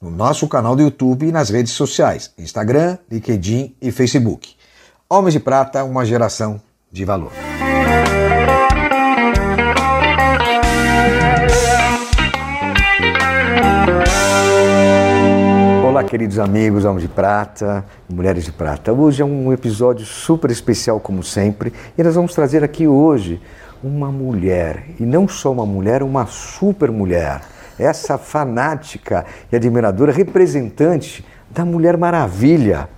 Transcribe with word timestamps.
no 0.00 0.10
nosso 0.10 0.46
canal 0.46 0.76
do 0.76 0.82
YouTube 0.82 1.26
e 1.26 1.32
nas 1.32 1.50
redes 1.50 1.72
sociais, 1.72 2.32
Instagram, 2.38 2.98
LinkedIn 3.10 3.74
e 3.82 3.90
Facebook. 3.90 4.54
Homens 5.10 5.32
de 5.32 5.40
Prata, 5.40 5.82
uma 5.82 6.04
geração 6.04 6.60
de 6.90 7.04
valor. 7.04 7.32
Olá, 15.84 16.04
queridos 16.04 16.38
amigos, 16.38 16.84
Homens 16.84 17.02
de 17.02 17.08
Prata 17.08 17.84
Mulheres 18.08 18.44
de 18.44 18.52
Prata. 18.52 18.92
Hoje 18.92 19.22
é 19.22 19.24
um 19.24 19.52
episódio 19.52 20.06
super 20.06 20.48
especial, 20.52 21.00
como 21.00 21.24
sempre, 21.24 21.72
e 21.96 22.02
nós 22.04 22.14
vamos 22.14 22.32
trazer 22.34 22.62
aqui 22.62 22.86
hoje 22.86 23.42
uma 23.82 24.12
mulher, 24.12 24.90
e 25.00 25.04
não 25.04 25.26
só 25.26 25.50
uma 25.50 25.66
mulher, 25.66 26.04
uma 26.04 26.26
super 26.26 26.92
mulher 26.92 27.40
essa 27.78 28.18
fanática 28.18 29.24
e 29.52 29.56
admiradora 29.56 30.12
representante 30.12 31.24
da 31.50 31.64
Mulher 31.64 31.96
Maravilha. 31.96 32.88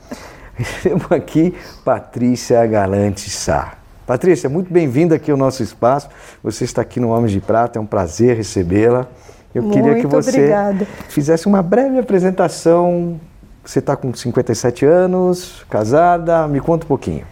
Temos 0.83 1.11
aqui 1.11 1.55
Patrícia 1.85 2.65
Galante 2.67 3.31
Sá. 3.31 3.75
Patrícia, 4.07 4.49
muito 4.49 4.73
bem-vinda 4.73 5.15
aqui 5.15 5.31
ao 5.31 5.37
nosso 5.37 5.63
espaço. 5.63 6.09
Você 6.43 6.65
está 6.65 6.83
aqui 6.83 6.99
no 6.99 7.11
Homens 7.11 7.33
de 7.33 7.41
Prata, 7.41 7.79
é 7.79 7.83
um 7.83 7.87
prazer 7.87 8.37
recebê-la. 8.37 9.07
Eu 9.55 9.63
muito 9.63 9.77
queria 9.77 10.01
que 10.01 10.07
você 10.07 10.31
obrigada. 10.31 10.87
fizesse 11.09 11.47
uma 11.47 11.63
breve 11.63 11.99
apresentação. 11.99 13.21
Você 13.65 13.79
está 13.79 13.95
com 13.95 14.13
57 14.13 14.85
anos, 14.85 15.65
casada, 15.69 16.49
me 16.49 16.61
conta 16.61 16.85
um 16.85 16.89
pouquinho. 16.89 17.25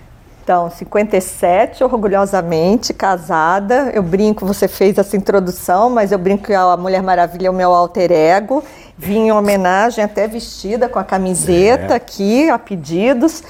Então, 0.49 0.71
57, 0.71 1.85
orgulhosamente 1.85 2.95
casada. 2.95 3.91
Eu 3.93 4.03
brinco, 4.03 4.47
você 4.47 4.67
fez 4.67 4.97
essa 4.97 5.15
introdução, 5.15 5.91
mas 5.91 6.11
eu 6.11 6.17
brinco 6.19 6.45
que 6.45 6.55
a 6.55 6.75
Mulher 6.75 7.03
Maravilha 7.03 7.49
é 7.49 7.51
o 7.51 7.53
meu 7.53 7.75
alter 7.75 8.11
ego. 8.11 8.65
Vim 8.97 9.27
em 9.27 9.31
homenagem, 9.31 10.03
até 10.03 10.27
vestida 10.27 10.89
com 10.89 10.99
a 10.99 11.05
camiseta 11.05 11.93
é. 11.93 11.97
aqui, 11.97 12.49
a 12.49 12.59
pedidos. 12.59 13.43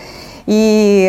E 0.49 1.07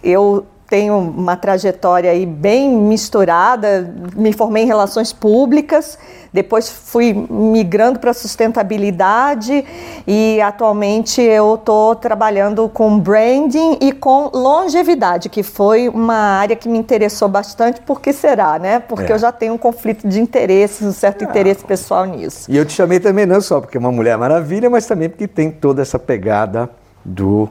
eu 0.00 0.46
tenho 0.72 0.96
uma 0.96 1.36
trajetória 1.36 2.10
aí 2.10 2.24
bem 2.24 2.74
misturada, 2.74 3.94
me 4.16 4.32
formei 4.32 4.62
em 4.62 4.66
relações 4.66 5.12
públicas, 5.12 5.98
depois 6.32 6.66
fui 6.66 7.12
migrando 7.12 7.98
para 7.98 8.14
sustentabilidade 8.14 9.66
e 10.06 10.40
atualmente 10.40 11.20
eu 11.20 11.56
estou 11.56 11.94
trabalhando 11.94 12.70
com 12.70 12.98
branding 12.98 13.76
e 13.82 13.92
com 13.92 14.30
longevidade, 14.32 15.28
que 15.28 15.42
foi 15.42 15.90
uma 15.90 16.38
área 16.38 16.56
que 16.56 16.70
me 16.70 16.78
interessou 16.78 17.28
bastante, 17.28 17.82
por 17.82 18.00
que 18.00 18.10
será, 18.10 18.58
né? 18.58 18.78
Porque 18.78 19.12
é. 19.12 19.14
eu 19.14 19.18
já 19.18 19.30
tenho 19.30 19.52
um 19.52 19.58
conflito 19.58 20.08
de 20.08 20.22
interesses, 20.22 20.86
um 20.86 20.92
certo 20.92 21.20
ah. 21.20 21.28
interesse 21.28 21.62
pessoal 21.66 22.06
nisso. 22.06 22.50
E 22.50 22.56
eu 22.56 22.64
te 22.64 22.72
chamei 22.72 22.98
também 22.98 23.26
não 23.26 23.42
só 23.42 23.60
porque 23.60 23.76
é 23.76 23.80
uma 23.80 23.92
mulher 23.92 24.16
maravilha, 24.16 24.70
mas 24.70 24.86
também 24.86 25.10
porque 25.10 25.28
tem 25.28 25.50
toda 25.50 25.82
essa 25.82 25.98
pegada 25.98 26.70
do 27.04 27.50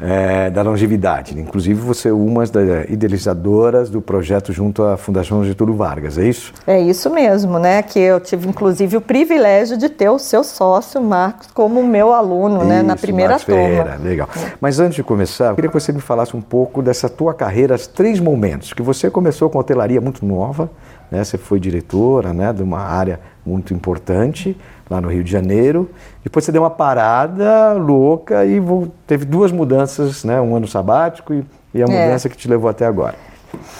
é, 0.00 0.50
da 0.50 0.62
longevidade. 0.62 1.38
Inclusive, 1.38 1.80
você 1.80 2.08
é 2.08 2.12
uma 2.12 2.46
das 2.46 2.88
idealizadoras 2.88 3.90
do 3.90 4.00
projeto 4.00 4.52
junto 4.52 4.82
à 4.82 4.96
Fundação 4.96 5.44
Getúlio 5.44 5.74
Vargas, 5.74 6.16
é 6.16 6.26
isso? 6.26 6.52
É 6.66 6.80
isso 6.80 7.10
mesmo, 7.10 7.58
né? 7.58 7.82
Que 7.82 7.98
eu 7.98 8.18
tive, 8.18 8.48
inclusive, 8.48 8.96
o 8.96 9.00
privilégio 9.00 9.76
de 9.76 9.88
ter 9.88 10.08
o 10.08 10.18
seu 10.18 10.42
sócio, 10.42 11.00
Marcos, 11.02 11.48
como 11.52 11.82
meu 11.82 12.12
aluno, 12.12 12.58
isso, 12.58 12.66
né? 12.66 12.82
Na 12.82 12.96
primeira 12.96 13.32
Marcos 13.32 13.46
turma. 13.46 13.60
Ferreira, 13.60 13.98
legal. 14.02 14.28
Mas 14.60 14.80
antes 14.80 14.96
de 14.96 15.02
começar, 15.02 15.50
eu 15.50 15.54
queria 15.54 15.68
que 15.68 15.78
você 15.78 15.92
me 15.92 16.00
falasse 16.00 16.36
um 16.36 16.40
pouco 16.40 16.82
dessa 16.82 17.08
tua 17.08 17.34
carreira, 17.34 17.74
os 17.74 17.86
três 17.86 18.18
momentos, 18.18 18.72
que 18.72 18.82
você 18.82 19.10
começou 19.10 19.50
com 19.50 19.58
hotelaria 19.58 20.00
muito 20.00 20.24
nova, 20.24 20.70
né? 21.10 21.22
Você 21.22 21.36
foi 21.36 21.60
diretora, 21.60 22.32
né? 22.32 22.52
De 22.52 22.62
uma 22.62 22.80
área 22.80 23.20
muito 23.44 23.72
importante 23.74 24.56
lá 24.88 25.00
no 25.00 25.08
Rio 25.08 25.24
de 25.24 25.30
Janeiro. 25.30 25.90
Depois 26.22 26.44
você 26.44 26.52
deu 26.52 26.62
uma 26.62 26.70
parada 26.70 27.72
louca 27.72 28.44
e 28.44 28.60
teve 29.06 29.24
duas 29.24 29.52
mudanças, 29.52 30.24
né? 30.24 30.40
Um 30.40 30.54
ano 30.56 30.66
sabático 30.66 31.32
e, 31.32 31.44
e 31.74 31.82
a 31.82 31.86
é. 31.86 31.88
mudança 31.88 32.28
é. 32.28 32.30
que 32.30 32.36
te 32.36 32.48
levou 32.48 32.68
até 32.68 32.86
agora. 32.86 33.14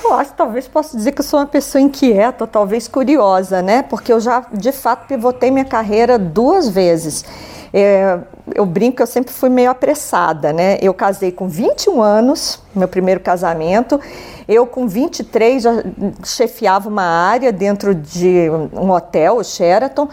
Eu 0.03 0.15
acho, 0.15 0.32
talvez 0.32 0.66
posso 0.66 0.97
dizer 0.97 1.12
que 1.12 1.21
eu 1.21 1.25
sou 1.25 1.38
uma 1.38 1.47
pessoa 1.47 1.81
inquieta, 1.81 2.47
talvez 2.47 2.88
curiosa, 2.88 3.62
né? 3.62 3.82
Porque 3.82 4.12
eu 4.12 4.21
já, 4.21 4.44
de 4.53 4.72
fato, 4.72 5.06
pivotei 5.06 5.50
minha 5.50 5.65
carreira 5.65 6.19
duas 6.19 6.69
vezes. 6.69 7.25
É, 7.72 8.19
eu 8.55 8.66
brinco 8.66 8.97
que 8.97 9.03
eu 9.03 9.06
sempre 9.06 9.33
fui 9.33 9.49
meio 9.49 9.71
apressada, 9.71 10.53
né? 10.53 10.78
Eu 10.81 10.94
casei 10.94 11.33
com 11.33 11.49
21 11.49 12.03
anos, 12.03 12.62
meu 12.75 12.88
primeiro 12.88 13.21
casamento. 13.21 14.00
Eu, 14.49 14.66
com 14.66 14.88
23, 14.88 15.62
já 15.62 15.71
chefiava 16.25 16.89
uma 16.89 17.05
área 17.05 17.53
dentro 17.53 17.94
de 17.94 18.49
um 18.72 18.91
hotel, 18.91 19.37
o 19.37 19.44
Sheraton. 19.44 20.09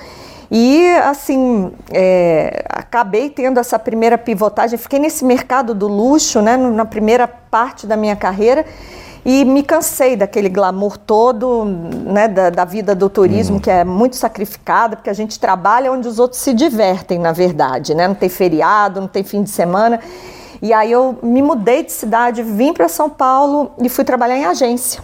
E, 0.50 0.88
assim, 1.04 1.72
é, 1.92 2.64
acabei 2.70 3.30
tendo 3.30 3.60
essa 3.60 3.78
primeira 3.78 4.18
pivotagem, 4.18 4.78
fiquei 4.78 5.00
nesse 5.00 5.26
mercado 5.26 5.74
do 5.74 5.88
luxo, 5.88 6.42
né, 6.42 6.56
na 6.56 6.86
primeira 6.86 7.28
parte 7.28 7.86
da 7.86 7.98
minha 7.98 8.16
carreira, 8.16 8.66
e 9.30 9.44
me 9.44 9.62
cansei 9.62 10.16
daquele 10.16 10.48
glamour 10.48 10.98
todo, 10.98 11.66
né, 11.66 12.30
da, 12.30 12.50
da 12.50 12.64
vida 12.64 12.96
do 12.96 13.10
turismo, 13.10 13.56
uhum. 13.56 13.62
que 13.62 13.70
é 13.70 13.84
muito 13.84 14.16
sacrificada, 14.16 14.96
porque 14.96 15.10
a 15.10 15.14
gente 15.14 15.38
trabalha 15.38 15.92
onde 15.92 16.08
os 16.08 16.18
outros 16.18 16.40
se 16.40 16.54
divertem, 16.54 17.20
na 17.20 17.34
verdade, 17.34 17.94
né, 17.94 18.08
não 18.08 18.16
tem 18.16 18.30
feriado, 18.30 19.02
não 19.02 19.08
tem 19.10 19.26
fim 19.26 19.44
de 19.44 19.50
semana. 19.50 20.00
E 20.62 20.72
aí 20.72 20.94
eu 20.94 21.20
me 21.22 21.42
mudei 21.42 21.84
de 21.84 21.92
cidade, 21.92 22.42
vim 22.42 22.72
para 22.72 22.88
São 22.88 23.10
Paulo 23.10 23.72
e 23.82 23.90
fui 23.90 24.06
trabalhar 24.06 24.38
em 24.38 24.46
agência. 24.46 25.04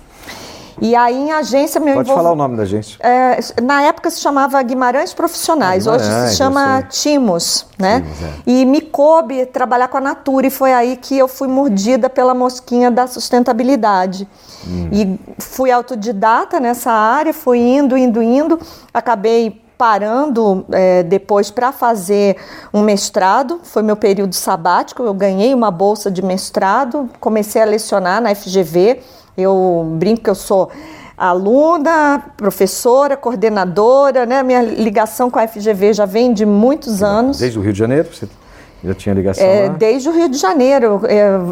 E 0.82 0.96
aí 0.96 1.16
em 1.16 1.32
agência 1.32 1.80
meu 1.80 1.96
Pode 1.96 2.14
falar 2.14 2.32
o 2.32 2.36
nome 2.36 2.58
da 2.58 2.64
agência. 2.64 2.98
É, 3.00 3.40
na 3.62 3.84
época 3.84 4.10
se 4.10 4.20
chamava 4.20 4.62
Guimarães 4.62 5.14
Profissionais, 5.14 5.84
Guimarães, 5.84 6.10
hoje 6.10 6.30
se 6.30 6.38
chama 6.38 6.82
Timos, 6.84 7.66
né? 7.78 8.02
Timos, 8.02 8.22
é. 8.22 8.34
E 8.46 8.66
me 8.66 8.82
coube 8.82 9.46
trabalhar 9.46 9.88
com 9.88 9.98
a 9.98 10.02
Natura 10.02 10.48
e 10.48 10.50
foi 10.50 10.74
aí 10.74 10.98
que 10.98 11.18
eu 11.18 11.28
fui 11.28 11.48
mordida 11.48 12.10
pela 12.10 12.34
mosquinha 12.34 12.90
da 12.90 13.08
sustentabilidade. 13.08 14.28
Hum. 14.68 14.90
E 14.92 15.20
fui 15.40 15.72
autodidata 15.72 16.60
nessa 16.60 16.92
área, 16.92 17.34
fui 17.34 17.60
indo, 17.60 17.98
indo, 17.98 18.22
indo, 18.22 18.60
acabei 18.94 19.62
parando 19.78 20.66
é, 20.72 21.04
depois 21.04 21.52
para 21.52 21.72
fazer 21.72 22.38
um 22.74 22.82
mestrado, 22.82 23.60
foi 23.64 23.84
meu 23.84 23.98
período 23.98 24.34
sabático, 24.34 25.04
eu 25.04 25.14
ganhei 25.14 25.54
uma 25.54 25.72
bolsa 25.72 26.10
de 26.10 26.22
mestrado, 26.22 27.10
comecei 27.20 27.62
a 27.62 27.66
lecionar 27.66 28.22
na 28.22 28.34
FGV 28.34 29.02
eu 29.38 29.86
brinco 29.98 30.24
que 30.24 30.30
eu 30.30 30.36
sou 30.36 30.70
aluna, 31.18 32.24
professora, 32.36 33.16
coordenadora, 33.16 34.26
né? 34.26 34.44
Minha 34.44 34.62
ligação 34.62 35.30
com 35.30 35.40
a 35.40 35.48
FGV 35.48 35.94
já 35.94 36.06
vem 36.06 36.34
de 36.34 36.46
muitos 36.46 37.04
anos. 37.04 37.40
Desde 37.40 37.60
o 37.60 37.62
Rio 37.62 37.74
de 37.74 37.80
Janeiro? 37.80 38.10
Você 38.12 38.28
já 38.84 38.94
tinha 38.94 39.16
ligação 39.16 39.46
é, 39.46 39.68
lá? 39.68 39.76
Desde 39.76 40.10
o 40.10 40.12
Rio 40.12 40.28
de 40.28 40.38
Janeiro. 40.38 41.02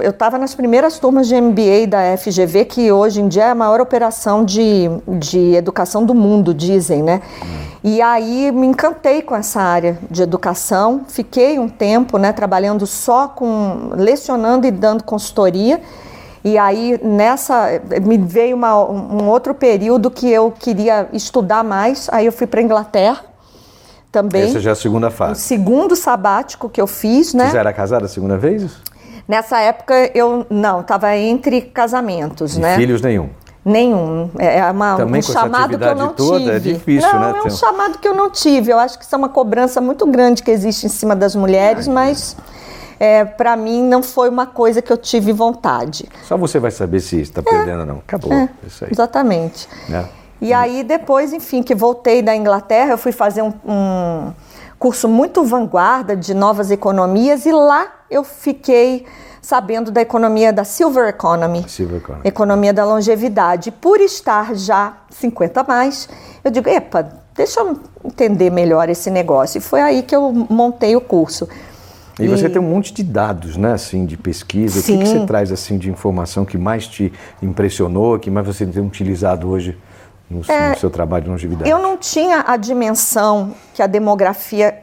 Eu 0.01 0.09
estava 0.09 0.37
nas 0.37 0.53
primeiras 0.53 0.99
turmas 0.99 1.27
de 1.27 1.39
MBA 1.39 1.87
da 1.87 2.17
FGV, 2.17 2.65
que 2.65 2.91
hoje 2.91 3.21
em 3.21 3.27
dia 3.27 3.45
é 3.45 3.51
a 3.51 3.55
maior 3.55 3.79
operação 3.79 4.43
de, 4.43 4.89
de 5.19 5.53
educação 5.53 6.05
do 6.05 6.13
mundo, 6.13 6.53
dizem, 6.53 7.01
né? 7.01 7.21
Hum. 7.43 7.71
E 7.83 8.01
aí 8.01 8.51
me 8.51 8.67
encantei 8.67 9.21
com 9.21 9.35
essa 9.35 9.61
área 9.61 9.97
de 10.09 10.21
educação. 10.21 11.01
Fiquei 11.07 11.57
um 11.57 11.69
tempo 11.69 12.17
né, 12.17 12.31
trabalhando 12.31 12.85
só 12.85 13.27
com... 13.27 13.91
lecionando 13.95 14.67
e 14.67 14.71
dando 14.71 15.03
consultoria. 15.03 15.81
E 16.43 16.57
aí 16.57 16.99
nessa 17.03 17.81
me 18.01 18.17
veio 18.17 18.55
uma, 18.55 18.83
um 18.83 19.29
outro 19.29 19.53
período 19.53 20.09
que 20.09 20.29
eu 20.29 20.51
queria 20.51 21.07
estudar 21.13 21.63
mais, 21.63 22.09
aí 22.11 22.25
eu 22.25 22.31
fui 22.31 22.47
para 22.47 22.61
Inglaterra 22.61 23.23
também. 24.11 24.43
Essa 24.43 24.59
já 24.59 24.71
é 24.71 24.73
a 24.73 24.75
segunda 24.75 25.09
fase. 25.09 25.33
O 25.33 25.43
segundo 25.43 25.95
sabático 25.95 26.67
que 26.67 26.81
eu 26.81 26.87
fiz, 26.87 27.33
né? 27.33 27.45
Você 27.45 27.53
já 27.53 27.59
era 27.59 27.73
casada 27.73 28.05
a 28.05 28.09
segunda 28.09 28.37
vez? 28.37 28.71
Nessa 29.27 29.59
época 29.61 30.11
eu 30.15 30.45
não, 30.49 30.81
estava 30.81 31.15
entre 31.15 31.61
casamentos, 31.61 32.57
e 32.57 32.59
né? 32.59 32.75
Filhos 32.75 33.01
nenhum. 33.01 33.29
Nenhum. 33.63 34.31
É, 34.39 34.57
é 34.57 34.71
uma, 34.71 34.95
Também 34.97 35.19
um 35.19 35.21
chamado 35.21 35.77
que 35.77 35.83
eu 35.83 35.95
não 35.95 36.13
toda, 36.13 36.39
tive. 36.39 36.51
É 36.51 36.59
difícil, 36.59 37.13
não, 37.13 37.19
né? 37.19 37.39
é 37.39 37.43
um 37.43 37.49
chamado 37.51 37.99
que 37.99 38.07
eu 38.07 38.15
não 38.15 38.29
tive. 38.29 38.71
Eu 38.71 38.79
acho 38.79 38.97
que 38.97 39.05
isso 39.05 39.13
é 39.13 39.17
uma 39.17 39.29
cobrança 39.29 39.79
muito 39.79 40.05
grande 40.07 40.41
que 40.41 40.49
existe 40.49 40.87
em 40.87 40.89
cima 40.89 41.15
das 41.15 41.35
mulheres, 41.35 41.87
Ai, 41.87 41.93
mas 41.93 42.35
é, 43.01 43.25
para 43.25 43.55
mim 43.55 43.83
não 43.83 44.03
foi 44.03 44.29
uma 44.29 44.45
coisa 44.45 44.79
que 44.79 44.93
eu 44.93 44.97
tive 44.97 45.33
vontade. 45.33 46.07
Só 46.27 46.37
você 46.37 46.59
vai 46.59 46.69
saber 46.69 46.99
se 46.99 47.19
está 47.19 47.41
perdendo 47.41 47.79
ou 47.79 47.85
não. 47.87 47.95
Acabou. 47.97 48.31
É, 48.31 48.47
isso 48.67 48.85
aí. 48.85 48.91
Exatamente. 48.91 49.67
É. 49.91 50.05
E 50.39 50.53
aí 50.53 50.83
depois, 50.83 51.33
enfim, 51.33 51.63
que 51.63 51.73
voltei 51.73 52.21
da 52.21 52.35
Inglaterra, 52.35 52.91
eu 52.91 52.99
fui 52.99 53.11
fazer 53.11 53.41
um, 53.41 53.51
um 53.65 54.31
curso 54.77 55.07
muito 55.07 55.43
vanguarda 55.43 56.15
de 56.15 56.35
novas 56.35 56.69
economias 56.69 57.47
e 57.47 57.51
lá 57.51 57.87
eu 58.07 58.23
fiquei 58.23 59.07
sabendo 59.41 59.89
da 59.89 60.01
economia 60.01 60.53
da 60.53 60.63
Silver 60.63 61.07
Economy, 61.07 61.65
Silver 61.67 61.97
Economy. 61.97 62.21
economia 62.23 62.71
da 62.71 62.85
longevidade. 62.85 63.71
Por 63.71 63.99
estar 63.99 64.53
já 64.53 64.97
50 65.09 65.61
a 65.61 65.63
mais, 65.63 66.07
eu 66.43 66.51
digo, 66.51 66.69
epa, 66.69 67.09
deixa 67.33 67.61
eu 67.61 67.79
entender 68.05 68.51
melhor 68.51 68.89
esse 68.89 69.09
negócio. 69.09 69.57
E 69.57 69.61
foi 69.61 69.81
aí 69.81 70.03
que 70.03 70.15
eu 70.15 70.31
montei 70.47 70.95
o 70.95 71.01
curso. 71.01 71.49
E 72.19 72.27
você 72.27 72.49
tem 72.49 72.61
um 72.61 72.69
monte 72.69 72.93
de 72.93 73.03
dados, 73.03 73.57
né, 73.57 73.73
assim, 73.73 74.05
de 74.05 74.17
pesquisa. 74.17 74.79
O 74.79 74.83
que, 74.83 74.97
que 74.97 75.05
Sim. 75.05 75.19
você 75.19 75.25
traz, 75.25 75.51
assim, 75.51 75.77
de 75.77 75.89
informação 75.89 76.45
que 76.45 76.57
mais 76.57 76.87
te 76.87 77.11
impressionou, 77.41 78.19
que 78.19 78.29
mais 78.29 78.45
você 78.45 78.65
tem 78.65 78.83
utilizado 78.83 79.49
hoje 79.49 79.77
no, 80.29 80.39
no 80.39 80.77
seu 80.79 80.89
trabalho 80.89 81.23
de 81.23 81.29
longevidade? 81.29 81.69
Eu 81.69 81.79
não 81.79 81.97
tinha 81.97 82.43
a 82.47 82.57
dimensão 82.57 83.53
que 83.73 83.81
a 83.81 83.87
demografia. 83.87 84.77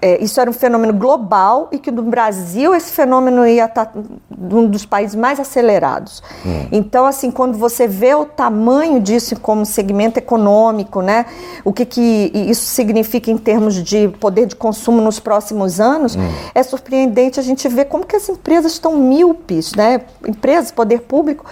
É, 0.00 0.22
isso 0.22 0.40
era 0.40 0.48
um 0.48 0.52
fenômeno 0.52 0.92
global 0.92 1.68
e 1.72 1.78
que 1.78 1.90
no 1.90 2.02
Brasil 2.02 2.74
esse 2.74 2.92
fenômeno 2.92 3.46
ia 3.46 3.64
estar 3.64 3.92
um 4.30 4.66
dos 4.66 4.86
países 4.86 5.16
mais 5.16 5.40
acelerados. 5.40 6.22
Então, 6.70 7.04
assim, 7.04 7.30
quando 7.30 7.58
você 7.58 7.88
vê 7.88 8.14
o 8.14 8.24
tamanho 8.24 9.00
disso 9.00 9.38
como 9.40 9.66
segmento 9.66 10.18
econômico, 10.18 11.02
né, 11.02 11.26
o 11.64 11.72
que, 11.72 11.84
que 11.84 12.30
isso 12.34 12.66
significa 12.66 13.30
em 13.30 13.36
termos 13.36 13.74
de 13.82 14.08
poder 14.20 14.46
de 14.46 14.54
consumo 14.54 15.00
nos 15.00 15.18
próximos 15.18 15.80
anos, 15.80 16.16
é 16.54 16.62
surpreendente 16.62 17.40
a 17.40 17.42
gente 17.42 17.66
ver 17.68 17.86
como 17.86 18.06
que 18.06 18.16
as 18.16 18.28
empresas 18.28 18.72
estão 18.72 18.96
míopes, 18.96 19.74
né, 19.74 20.02
empresas, 20.26 20.70
poder 20.70 21.00
público, 21.00 21.44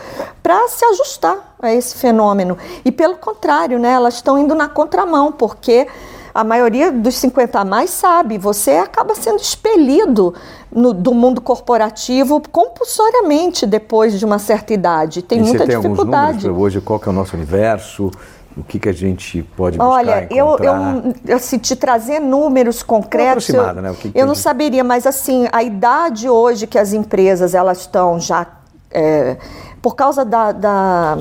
para 0.43 0.69
se 0.69 0.85
ajustar 0.85 1.57
a 1.61 1.73
esse 1.73 1.97
fenômeno. 1.97 2.57
E 2.85 2.93
pelo 2.93 3.17
contrário, 3.17 3.79
né, 3.79 3.93
elas 3.93 4.15
estão 4.15 4.39
indo 4.39 4.55
na 4.55 4.69
contramão, 4.69 5.33
porque 5.33 5.89
a 6.37 6.45
maioria 6.45 6.93
dos 6.93 7.17
50 7.17 7.61
a 7.61 7.65
mais 7.65 7.91
sabe, 7.91 8.39
você 8.39 8.73
acaba 8.73 9.15
sendo 9.15 9.41
expelido 9.41 10.35
no- 10.71 10.93
do 10.93 11.15
mundo 11.15 11.41
corporativo 11.41 12.43
compulsoriamente 12.53 13.67
depois 13.67 14.19
de 14.19 14.25
uma 14.25 14.39
certa 14.39 14.73
idade. 14.75 15.23
Tem 15.23 15.39
e 15.39 15.43
muita 15.43 15.59
você 15.59 15.67
tem 15.67 15.77
alguns 15.77 15.91
dificuldade. 15.93 16.41
pra 16.45 16.53
hoje? 16.53 16.81
Qual 16.81 16.99
que 16.99 17.09
é 17.09 17.11
o 17.11 17.15
nosso 17.15 17.37
universo? 17.37 18.11
O 18.57 18.65
que, 18.65 18.79
que 18.79 18.89
a 18.89 18.93
gente 18.93 19.43
pode 19.55 19.77
buscar, 19.77 19.93
Olha, 19.93 20.27
eu, 20.31 20.57
eu 21.27 21.37
assim, 21.37 21.59
te 21.59 21.77
trazer 21.77 22.21
números 22.21 22.83
concretos, 22.83 23.49
eu, 23.51 23.63
né? 23.75 23.95
Que 24.01 24.11
que 24.11 24.19
eu 24.19 24.27
não 24.27 24.35
gente- 24.35 24.43
saberia, 24.43 24.83
mas 24.83 25.07
assim, 25.07 25.47
a 25.53 25.63
idade 25.63 26.27
hoje 26.29 26.67
que 26.67 26.79
as 26.79 26.95
empresas 26.95 27.55
elas 27.55 27.81
estão 27.81 28.19
já 28.19 28.47
é, 28.91 29.37
por 29.83 29.95
causa 29.95 30.25
da, 30.25 30.53
da- 30.53 31.19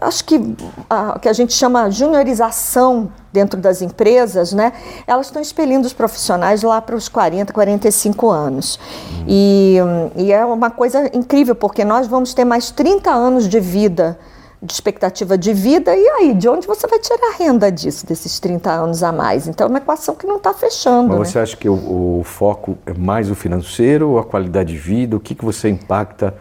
acho 0.00 0.24
que 0.24 0.56
a, 0.90 1.18
que 1.20 1.28
a 1.28 1.32
gente 1.32 1.52
chama 1.52 1.90
juniorização 1.90 3.08
dentro 3.32 3.60
das 3.60 3.82
empresas, 3.82 4.52
né? 4.52 4.72
Elas 5.06 5.26
estão 5.26 5.40
expelindo 5.40 5.86
os 5.86 5.92
profissionais 5.92 6.62
lá 6.62 6.80
para 6.80 6.96
os 6.96 7.08
40, 7.08 7.52
45 7.52 8.30
anos. 8.30 8.78
E, 9.26 9.76
e 10.16 10.32
é 10.32 10.44
uma 10.44 10.70
coisa 10.70 11.10
incrível, 11.14 11.54
porque 11.54 11.84
nós 11.84 12.06
vamos 12.06 12.34
ter 12.34 12.44
mais 12.44 12.70
30 12.70 13.10
anos 13.10 13.48
de 13.48 13.60
vida 13.60 14.18
de 14.60 14.72
expectativa 14.72 15.38
de 15.38 15.52
vida, 15.52 15.94
e 15.94 16.08
aí, 16.08 16.34
de 16.34 16.48
onde 16.48 16.66
você 16.66 16.86
vai 16.88 16.98
tirar 16.98 17.28
a 17.28 17.36
renda 17.36 17.70
disso, 17.70 18.04
desses 18.04 18.40
30 18.40 18.70
anos 18.70 19.04
a 19.04 19.12
mais? 19.12 19.46
Então 19.46 19.66
é 19.66 19.70
uma 19.70 19.78
equação 19.78 20.16
que 20.16 20.26
não 20.26 20.36
está 20.36 20.52
fechando. 20.52 21.10
Mas 21.10 21.18
né? 21.18 21.24
você 21.24 21.38
acha 21.38 21.56
que 21.56 21.68
o, 21.68 22.18
o 22.18 22.24
foco 22.24 22.76
é 22.84 22.92
mais 22.92 23.30
o 23.30 23.36
financeiro 23.36 24.10
ou 24.10 24.18
a 24.18 24.24
qualidade 24.24 24.72
de 24.72 24.78
vida? 24.78 25.16
O 25.16 25.20
que, 25.20 25.34
que 25.34 25.44
você 25.44 25.68
impacta 25.68 26.34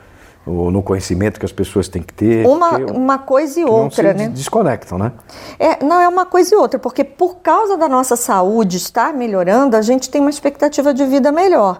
o- 0.48 0.72
no 0.72 0.82
conhecimento 0.82 1.40
que 1.40 1.46
as 1.46 1.52
pessoas 1.52 1.88
têm 1.88 2.02
que 2.02 2.14
ter? 2.14 2.46
Uma, 2.46 2.70
Porque 2.70 2.92
uma 2.92 3.18
coisa 3.18 3.60
e 3.60 3.66
não 3.66 3.72
outra, 3.72 4.12
se 4.12 4.18
né? 4.18 4.30
desconectam, 4.30 4.98
né? 4.98 5.12
É, 5.60 5.84
não, 5.84 6.00
é 6.00 6.08
uma 6.08 6.26
coisa 6.26 6.54
e 6.54 6.58
outra, 6.58 6.80
porque 6.80 7.04
por 7.04 7.38
causa 7.38 7.76
da 7.78 7.88
nossa 7.90 8.16
saúde 8.16 8.78
estar 8.78 9.14
melhorando, 9.14 9.76
a 9.76 9.82
gente 9.82 10.10
tem 10.10 10.22
uma 10.22 10.30
expectativa 10.30 10.94
de 10.94 11.06
vida 11.06 11.32
melhor. 11.32 11.80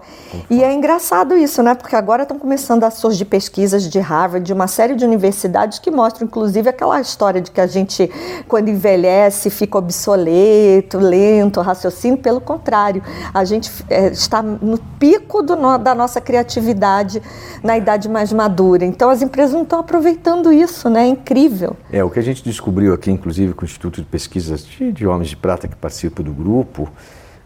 E 0.50 0.62
é 0.62 0.72
engraçado 0.72 1.36
isso, 1.36 1.62
né? 1.62 1.74
Porque 1.74 1.94
agora 1.96 2.22
estão 2.22 2.38
começando 2.38 2.84
a 2.84 2.90
surgir 2.90 3.24
pesquisas 3.26 3.84
de 3.88 3.98
Harvard, 3.98 4.44
de 4.44 4.52
uma 4.52 4.66
série 4.66 4.94
de 4.94 5.04
universidades 5.04 5.78
que 5.78 5.90
mostram, 5.90 6.26
inclusive, 6.26 6.68
aquela 6.68 7.00
história 7.00 7.40
de 7.40 7.50
que 7.50 7.60
a 7.60 7.66
gente, 7.66 8.10
quando 8.46 8.68
envelhece, 8.68 9.50
fica 9.50 9.78
obsoleto, 9.78 10.98
lento, 10.98 11.60
raciocínio. 11.60 12.18
Pelo 12.18 12.40
contrário, 12.40 13.02
a 13.32 13.44
gente 13.44 13.70
é, 13.88 14.08
está 14.08 14.42
no 14.42 14.78
pico 14.98 15.42
do 15.42 15.56
da 15.78 15.94
nossa 15.94 16.20
criatividade 16.20 17.22
na 17.62 17.76
idade 17.76 18.08
mais 18.08 18.32
madura. 18.32 18.57
Então, 18.84 19.10
as 19.10 19.22
empresas 19.22 19.54
não 19.54 19.62
estão 19.62 19.80
aproveitando 19.80 20.52
isso, 20.52 20.88
né? 20.88 21.04
É 21.04 21.08
incrível. 21.08 21.76
É, 21.92 22.02
o 22.02 22.10
que 22.10 22.18
a 22.18 22.22
gente 22.22 22.42
descobriu 22.42 22.92
aqui, 22.92 23.10
inclusive 23.10 23.54
com 23.54 23.62
o 23.62 23.64
Instituto 23.64 24.00
de 24.00 24.06
Pesquisas 24.06 24.64
de, 24.64 24.92
de 24.92 25.06
Homens 25.06 25.28
de 25.28 25.36
Prata, 25.36 25.68
que 25.68 25.76
participa 25.76 26.22
do 26.22 26.32
grupo, 26.32 26.88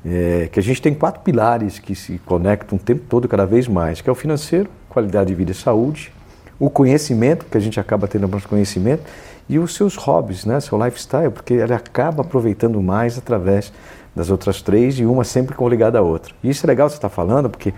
é 0.04 0.48
que 0.50 0.58
a 0.58 0.62
gente 0.62 0.82
tem 0.82 0.94
quatro 0.94 1.20
pilares 1.22 1.78
que 1.78 1.94
se 1.94 2.18
conectam 2.26 2.76
o 2.76 2.80
tempo 2.80 3.02
todo, 3.08 3.28
cada 3.28 3.46
vez 3.46 3.68
mais, 3.68 4.00
que 4.00 4.08
é 4.08 4.12
o 4.12 4.16
financeiro, 4.16 4.68
qualidade 4.88 5.28
de 5.28 5.34
vida 5.34 5.52
e 5.52 5.54
saúde, 5.54 6.12
o 6.58 6.68
conhecimento, 6.70 7.44
que 7.46 7.56
a 7.56 7.60
gente 7.60 7.78
acaba 7.78 8.06
tendo 8.08 8.28
mais 8.28 8.46
conhecimento, 8.46 9.02
e 9.48 9.58
os 9.58 9.74
seus 9.74 9.96
hobbies, 9.96 10.44
né, 10.44 10.60
seu 10.60 10.82
lifestyle, 10.82 11.30
porque 11.30 11.54
ele 11.54 11.74
acaba 11.74 12.22
aproveitando 12.22 12.80
mais 12.80 13.18
através 13.18 13.72
das 14.14 14.30
outras 14.30 14.62
três 14.62 14.98
e 14.98 15.04
uma 15.04 15.24
sempre 15.24 15.56
ligada 15.68 15.98
à 15.98 16.02
outra. 16.02 16.34
E 16.42 16.50
isso 16.50 16.64
é 16.64 16.68
legal 16.68 16.88
você 16.88 16.96
estar 16.96 17.08
falando, 17.08 17.48
porque 17.48 17.72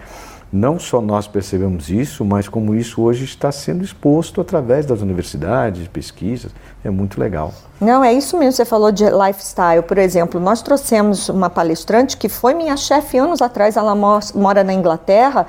não 0.55 0.79
só 0.79 1.01
nós 1.01 1.27
percebemos 1.27 1.89
isso, 1.91 2.25
mas 2.25 2.49
como 2.49 2.75
isso 2.77 3.03
hoje 3.03 3.25
está 3.25 3.51
sendo 3.51 3.83
exposto 3.83 4.41
através 4.41 4.87
das 4.87 5.01
universidades, 5.01 5.89
pesquisas, 5.89 6.53
é 6.85 6.91
muito 6.91 7.19
legal. 7.19 7.53
Não, 7.81 8.05
é 8.05 8.13
isso 8.13 8.39
mesmo. 8.39 8.53
Você 8.53 8.65
falou 8.65 8.93
de 8.93 9.05
lifestyle, 9.05 9.83
por 9.83 9.99
exemplo. 9.99 10.39
Nós 10.41 10.63
trouxemos 10.63 11.29
uma 11.29 11.51
palestrante 11.51 12.17
que 12.17 12.29
foi 12.29 12.55
minha 12.55 12.77
chefe 12.77 13.19
anos 13.19 13.43
atrás. 13.43 13.77
Ela 13.77 13.95
mo- 13.97 14.21
mora 14.35 14.63
na 14.63 14.73
Inglaterra 14.73 15.47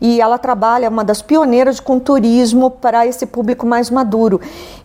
e 0.00 0.20
ela 0.20 0.38
trabalha, 0.38 0.88
uma 0.88 1.04
das 1.04 1.22
pioneiras 1.22 1.80
com 1.80 1.98
turismo 1.98 2.70
para 2.70 3.06
esse 3.06 3.26
público 3.26 3.66
mais 3.66 3.90
maduro. 3.90 4.40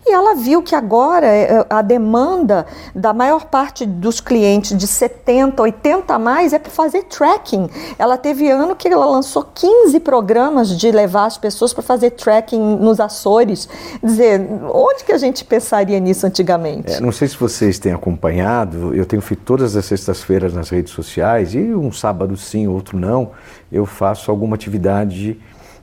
E 0.06 0.12
ela 0.12 0.34
viu 0.34 0.62
que 0.62 0.74
agora 0.74 1.26
eh, 1.26 1.66
a 1.70 1.80
demanda 1.80 2.66
da 2.94 3.14
maior 3.14 3.46
parte 3.46 3.86
dos 3.86 4.20
clientes 4.20 4.76
de 4.76 4.86
70, 4.86 5.62
80 5.62 6.14
a 6.14 6.18
mais 6.18 6.52
é 6.52 6.58
para 6.58 6.70
fazer 6.70 7.04
tracking. 7.04 7.70
Ela 7.98 8.18
teve 8.18 8.50
ano 8.50 8.76
que 8.76 8.86
ela 8.86 9.06
lançou 9.06 9.42
15 9.54 9.98
programas 10.00 10.76
de 10.76 10.90
levar 10.90 11.24
as 11.24 11.38
pessoas 11.38 11.72
para 11.72 11.82
fazer 11.82 12.10
tracking 12.10 12.76
nos 12.76 13.00
Açores. 13.00 13.68
Dizer, 14.02 14.46
onde 14.70 15.04
que 15.04 15.12
a 15.12 15.18
gente 15.18 15.44
pensaria 15.44 15.98
nisso 15.98 16.26
antigamente? 16.26 16.92
É, 16.92 17.00
não 17.00 17.12
sei 17.12 17.28
se 17.28 17.36
vocês 17.36 17.78
têm 17.78 17.92
acompanhado, 17.92 18.94
eu 18.94 19.06
tenho 19.06 19.22
feito 19.22 19.42
todas 19.44 19.74
as 19.74 19.86
sextas-feiras 19.86 20.52
nas 20.52 20.68
redes 20.68 20.92
sociais 20.92 21.54
e 21.54 21.74
um 21.74 21.90
sábado 21.90 22.36
sim, 22.36 22.66
outro 22.68 22.98
não, 22.98 23.30
eu 23.74 23.84
faço 23.84 24.30
alguma 24.30 24.54
atividade 24.54 25.36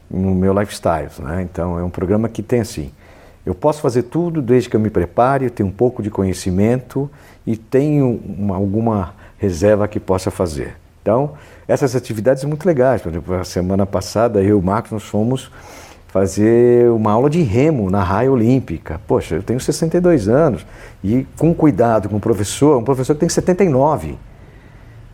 no 0.10 0.34
meu 0.34 0.58
lifestyle. 0.58 1.10
Né? 1.20 1.42
Então 1.42 1.78
é 1.78 1.84
um 1.84 1.90
programa 1.90 2.30
que 2.30 2.42
tem 2.42 2.62
assim, 2.62 2.90
eu 3.46 3.54
posso 3.54 3.82
fazer 3.82 4.04
tudo 4.04 4.42
desde 4.42 4.70
que 4.70 4.76
eu 4.76 4.80
me 4.80 4.90
prepare, 4.90 5.46
eu 5.46 5.52
tenho 5.52 5.68
um 5.68 5.72
pouco 5.72 6.02
de 6.02 6.10
conhecimento 6.10 7.10
e 7.46 7.58
tenho 7.58 8.22
uma- 8.26 8.56
alguma 8.56 9.14
reserva 9.38 9.88
que 9.88 10.00
possa 10.00 10.32
fazer. 10.32 10.76
Então, 11.02 11.32
essas 11.68 11.96
atividades 11.96 12.42
são 12.42 12.48
muito 12.50 12.66
legais. 12.66 13.02
Por 13.02 13.10
exemplo, 13.10 13.34
a 13.36 13.44
semana 13.44 13.86
passada 13.86 14.40
eu 14.42 14.50
e 14.50 14.54
o 14.54 14.62
Marcos 14.62 14.92
nós 14.92 15.04
fomos 15.04 15.52
fazer 16.08 16.90
uma 16.92 17.12
aula 17.14 17.30
de 17.30 17.42
remo 17.42 17.90
na 17.90 18.04
raia 18.04 18.32
olímpica. 18.32 19.02
Poxa, 19.08 19.36
eu 19.36 19.44
tenho 19.44 19.60
62 19.60 20.28
anos 20.28 20.66
e 21.04 21.26
com 21.38 21.54
cuidado 21.54 22.08
com 22.10 22.18
o 22.18 22.20
professor, 22.20 22.78
um 22.78 22.84
professor 22.84 23.16
que 23.16 23.22
tem 23.22 23.30
79, 23.30 24.18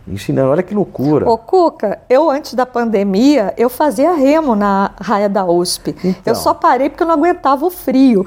ensinando, 0.08 0.50
olha 0.50 0.64
que 0.64 0.74
loucura. 0.74 1.30
Ô, 1.30 1.38
Cuca, 1.38 2.00
eu 2.10 2.30
antes 2.30 2.54
da 2.54 2.66
pandemia, 2.66 3.54
eu 3.58 3.70
fazia 3.70 4.14
remo 4.14 4.56
na 4.56 4.92
raia 5.00 5.28
da 5.28 5.46
USP. 5.46 5.96
Então. 6.04 6.22
Eu 6.26 6.36
só 6.36 6.54
parei 6.54 6.90
porque 6.90 7.04
eu 7.04 7.08
não 7.08 7.16
aguentava 7.16 7.66
o 7.66 7.70
frio. 7.70 8.26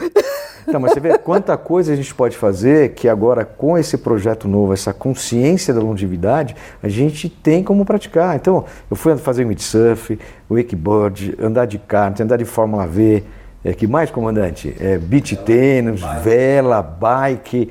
Então, 0.68 0.78
mas 0.78 0.92
você 0.92 1.00
vê 1.00 1.18
quanta 1.18 1.56
coisa 1.56 1.92
a 1.92 1.96
gente 1.96 2.14
pode 2.14 2.36
fazer 2.36 2.90
que 2.90 3.08
agora, 3.08 3.44
com 3.44 3.76
esse 3.76 3.96
projeto 3.96 4.46
novo, 4.46 4.72
essa 4.72 4.92
consciência 4.92 5.72
da 5.72 5.80
longevidade, 5.80 6.54
a 6.82 6.88
gente 6.88 7.28
tem 7.28 7.64
como 7.64 7.84
praticar. 7.84 8.36
Então, 8.36 8.64
eu 8.90 8.94
fui 8.94 9.16
fazer 9.16 9.44
windsurf, 9.44 10.18
wakeboard, 10.48 11.36
andar 11.40 11.66
de 11.66 11.78
kart, 11.78 12.20
andar 12.20 12.36
de 12.36 12.44
Fórmula 12.44 12.86
V, 12.86 13.24
é, 13.64 13.74
que 13.74 13.86
mais, 13.86 14.10
comandante? 14.10 14.74
É, 14.80 14.96
beach 14.96 15.36
tênis, 15.36 16.00
vela, 16.22 16.82
bike, 16.82 17.70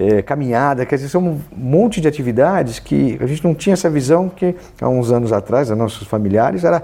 é, 0.00 0.22
caminhada, 0.22 0.86
quer 0.86 0.96
dizer, 0.96 1.10
são 1.10 1.22
um 1.22 1.40
monte 1.54 2.00
de 2.00 2.08
atividades 2.08 2.78
que 2.78 3.18
a 3.20 3.26
gente 3.26 3.44
não 3.44 3.54
tinha 3.54 3.74
essa 3.74 3.90
visão 3.90 4.30
que 4.30 4.56
há 4.80 4.88
uns 4.88 5.12
anos 5.12 5.30
atrás, 5.30 5.70
a 5.70 5.76
nossos 5.76 6.08
familiares, 6.08 6.64
era 6.64 6.82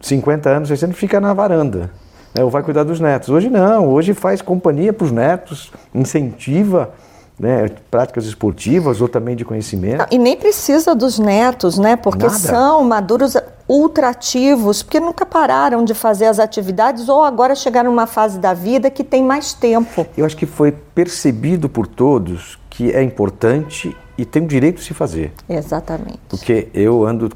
50 0.00 0.48
anos, 0.48 0.68
60, 0.68 0.94
fica 0.94 1.20
na 1.20 1.34
varanda 1.34 1.90
né, 2.34 2.42
ou 2.42 2.50
vai 2.50 2.62
cuidar 2.62 2.84
dos 2.84 3.00
netos. 3.00 3.28
Hoje 3.28 3.50
não, 3.50 3.88
hoje 3.88 4.14
faz 4.14 4.40
companhia 4.40 4.92
para 4.92 5.04
os 5.04 5.12
netos, 5.12 5.72
incentiva 5.94 6.90
né, 7.38 7.68
práticas 7.90 8.26
esportivas 8.26 9.00
ou 9.00 9.08
também 9.08 9.36
de 9.36 9.44
conhecimento. 9.44 10.06
E 10.10 10.18
nem 10.18 10.36
precisa 10.36 10.94
dos 10.94 11.18
netos, 11.18 11.78
né? 11.78 11.96
Porque 11.96 12.26
Nada. 12.26 12.38
são 12.38 12.82
maduros 12.84 13.36
ultra 13.68 14.08
ativos, 14.08 14.82
porque 14.82 14.98
nunca 14.98 15.24
pararam 15.26 15.84
de 15.84 15.94
fazer 15.94 16.26
as 16.26 16.38
atividades 16.38 17.08
ou 17.08 17.22
agora 17.22 17.54
chegaram 17.54 17.90
numa 17.90 18.06
fase 18.06 18.38
da 18.38 18.54
vida 18.54 18.90
que 18.90 19.04
tem 19.04 19.22
mais 19.22 19.52
tempo. 19.52 20.06
Eu 20.16 20.24
acho 20.24 20.36
que 20.36 20.46
foi 20.46 20.72
percebido 20.72 21.68
por 21.68 21.86
todos 21.86 22.58
que 22.70 22.90
é 22.90 23.02
importante 23.02 23.94
e 24.16 24.24
tem 24.24 24.42
o 24.42 24.48
direito 24.48 24.76
de 24.76 24.84
se 24.84 24.94
fazer. 24.94 25.32
Exatamente. 25.48 26.20
Porque 26.28 26.68
eu 26.72 27.06
ando, 27.06 27.30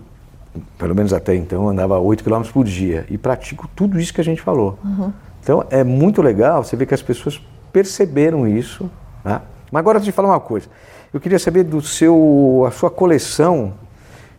pelo 0.78 0.94
menos 0.94 1.12
até 1.12 1.34
então, 1.34 1.68
andava 1.68 1.98
8 1.98 2.24
km 2.24 2.42
por 2.52 2.64
dia 2.64 3.06
e 3.10 3.18
pratico 3.18 3.68
tudo 3.76 4.00
isso 4.00 4.12
que 4.12 4.20
a 4.20 4.24
gente 4.24 4.40
falou. 4.40 4.78
Então 5.42 5.64
é 5.70 5.84
muito 5.84 6.22
legal 6.22 6.64
você 6.64 6.76
ver 6.76 6.86
que 6.86 6.94
as 6.94 7.02
pessoas 7.02 7.40
perceberam 7.72 8.48
isso. 8.48 8.90
Né? 9.24 9.40
Mas 9.72 9.80
agora 9.80 9.98
deixa 9.98 10.10
eu 10.10 10.12
te 10.12 10.16
falar 10.16 10.28
uma 10.28 10.40
coisa. 10.40 10.68
Eu 11.12 11.18
queria 11.18 11.38
saber 11.38 11.64
do 11.64 11.80
seu, 11.80 12.64
a 12.68 12.70
sua 12.70 12.90
coleção 12.90 13.72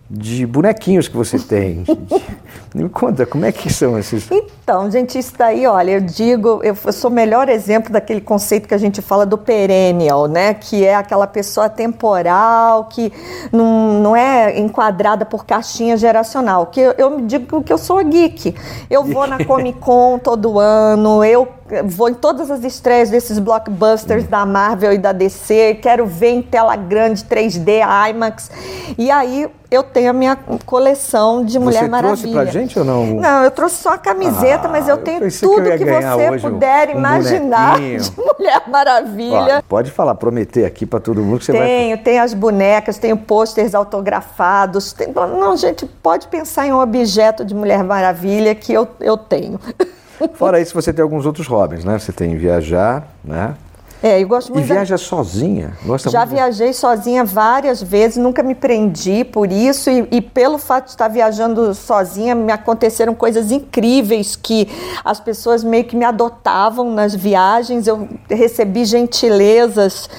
de 0.10 0.46
bonequinhos 0.46 1.08
que 1.08 1.18
você 1.18 1.40
tem. 1.40 1.84
Me 2.74 2.90
conta, 2.90 3.26
como 3.26 3.46
é 3.46 3.52
que 3.52 3.72
são 3.72 3.98
esses? 3.98 4.30
Então, 4.32 4.90
gente, 4.90 5.18
isso 5.18 5.34
daí, 5.38 5.66
olha, 5.68 5.92
eu 5.92 6.02
digo, 6.02 6.60
eu 6.64 6.76
sou 6.92 7.10
o 7.12 7.14
melhor 7.14 7.48
exemplo 7.48 7.92
daquele 7.92 8.20
conceito 8.20 8.68
que 8.68 8.74
a 8.74 8.80
gente 8.80 9.00
fala 9.02 9.28
do 9.28 9.38
perennial, 9.38 10.28
né? 10.28 10.56
Que 10.56 10.84
é 10.84 10.96
aquela 10.96 11.28
pessoa 11.28 11.70
temporal, 11.70 12.86
que 12.86 13.14
não, 13.52 14.02
não 14.02 14.16
é 14.16 14.60
enquadrada 14.60 15.24
por 15.24 15.46
caixinha 15.46 15.96
geracional. 15.98 16.68
Que 16.68 16.80
eu, 16.80 16.94
eu 16.98 17.22
digo 17.22 17.62
que 17.62 17.72
eu 17.72 17.78
sou 17.78 18.00
a 18.00 18.04
geek. 18.04 18.56
Eu 18.90 19.04
vou 19.04 19.28
na 19.28 19.38
Comic 19.46 19.80
Con 19.80 20.18
todo 20.18 20.60
ano, 20.60 21.24
eu 21.24 21.48
vou 21.84 22.10
em 22.10 22.14
todas 22.14 22.52
as 22.52 22.64
estreias 22.64 23.10
desses 23.10 23.40
blockbusters 23.40 24.28
da 24.28 24.46
Marvel 24.46 24.94
e 24.94 24.98
da 24.98 25.12
DC, 25.12 25.80
quero 25.82 26.06
ver 26.06 26.30
em 26.32 26.42
tela 26.42 26.76
grande, 26.76 27.24
3D, 27.24 27.82
IMAX. 28.10 28.52
E 28.98 29.10
aí 29.10 29.48
eu 29.72 29.82
tenho 29.82 30.12
a 30.12 30.14
minha 30.14 30.38
coleção 30.68 31.44
de 31.44 31.58
Mulher 31.58 31.84
você 31.86 31.90
Maravilha. 31.90 32.18
trouxe 32.18 32.32
pra 32.32 32.46
gente 32.46 32.78
ou 32.78 32.86
não? 32.86 33.06
Não, 33.08 33.44
eu 33.44 33.50
trouxe 33.50 33.78
só 33.82 33.94
a 33.94 33.98
camiseta, 33.98 34.68
Ah, 34.68 34.72
mas 34.72 34.88
eu 34.88 34.98
tenho 34.98 35.20
que 35.20 35.26
eu 35.26 35.40
tudo 35.50 35.64
que, 35.72 35.78
ganhar 35.84 36.16
você 36.16 36.40
puder 36.48 36.90
um 36.90 37.00
imaginar 37.00 37.74
bonequinho. 37.80 38.00
de 38.02 38.12
Mulher 38.22 38.62
Maravilha. 38.68 39.58
Ó, 39.58 39.62
pode 39.68 39.90
falar, 39.90 40.14
prometer 40.16 40.66
aqui 40.66 40.86
para 40.86 41.00
todo 41.00 41.22
mundo 41.22 41.40
que 41.40 41.46
você 41.46 41.54
vai. 41.54 41.66
Tenho, 41.66 41.98
tenho 41.98 42.22
as 42.24 42.34
bonecas, 42.36 43.00
tenho 43.00 43.18
pôsteres 43.18 43.74
autografados. 43.74 44.94
tem- 44.94 45.12
não, 45.12 45.58
gente, 45.58 45.86
pode 45.88 46.28
pensar 46.28 46.68
em 46.68 46.74
um 46.74 46.80
objeto 46.80 47.44
de 47.44 47.56
Mulher 47.56 47.84
Maravilha 47.84 48.54
que 48.54 48.72
eu, 48.72 48.88
eu 49.00 49.18
tenho. 49.18 49.60
Fora 50.36 50.60
isso, 50.60 50.74
você 50.74 50.94
tem 50.94 51.04
alguns 51.04 51.26
outros 51.26 51.48
hobbies, 51.48 51.84
né? 51.84 51.98
Você 52.00 52.12
tem 52.12 52.38
viajar, 52.38 53.08
né? 53.24 53.56
É, 54.02 54.22
eu 54.22 54.28
gosto 54.28 54.50
E 54.50 54.52
muito 54.52 54.68
da- 54.68 54.74
viaja 54.76 54.98
sozinha. 54.98 55.78
Gosta 55.86 56.10
Já 56.10 56.20
muito 56.26 56.32
viajei 56.32 56.74
sozinha 56.74 57.24
várias 57.24 57.82
vezes, 57.82 58.18
nunca 58.18 58.44
me 58.44 58.54
prendi 58.54 59.24
por 59.24 59.50
isso 59.50 59.90
e, 59.90 60.06
e 60.12 60.20
pelo 60.20 60.58
fato 60.58 60.86
de 60.86 60.90
estar 60.92 61.08
viajando 61.08 61.74
sozinha, 61.74 62.36
me 62.36 62.52
aconteceram 62.52 63.16
coisas 63.16 63.50
incríveis 63.50 64.36
que 64.36 64.68
as 65.06 65.22
pessoas 65.22 65.64
meio 65.64 65.86
que 65.86 65.96
me 65.96 66.04
adotavam 66.04 66.94
nas 66.94 67.16
viagens. 67.16 67.88
Eu 67.88 68.10
recebi 68.30 68.84
gentilezas 68.84 70.10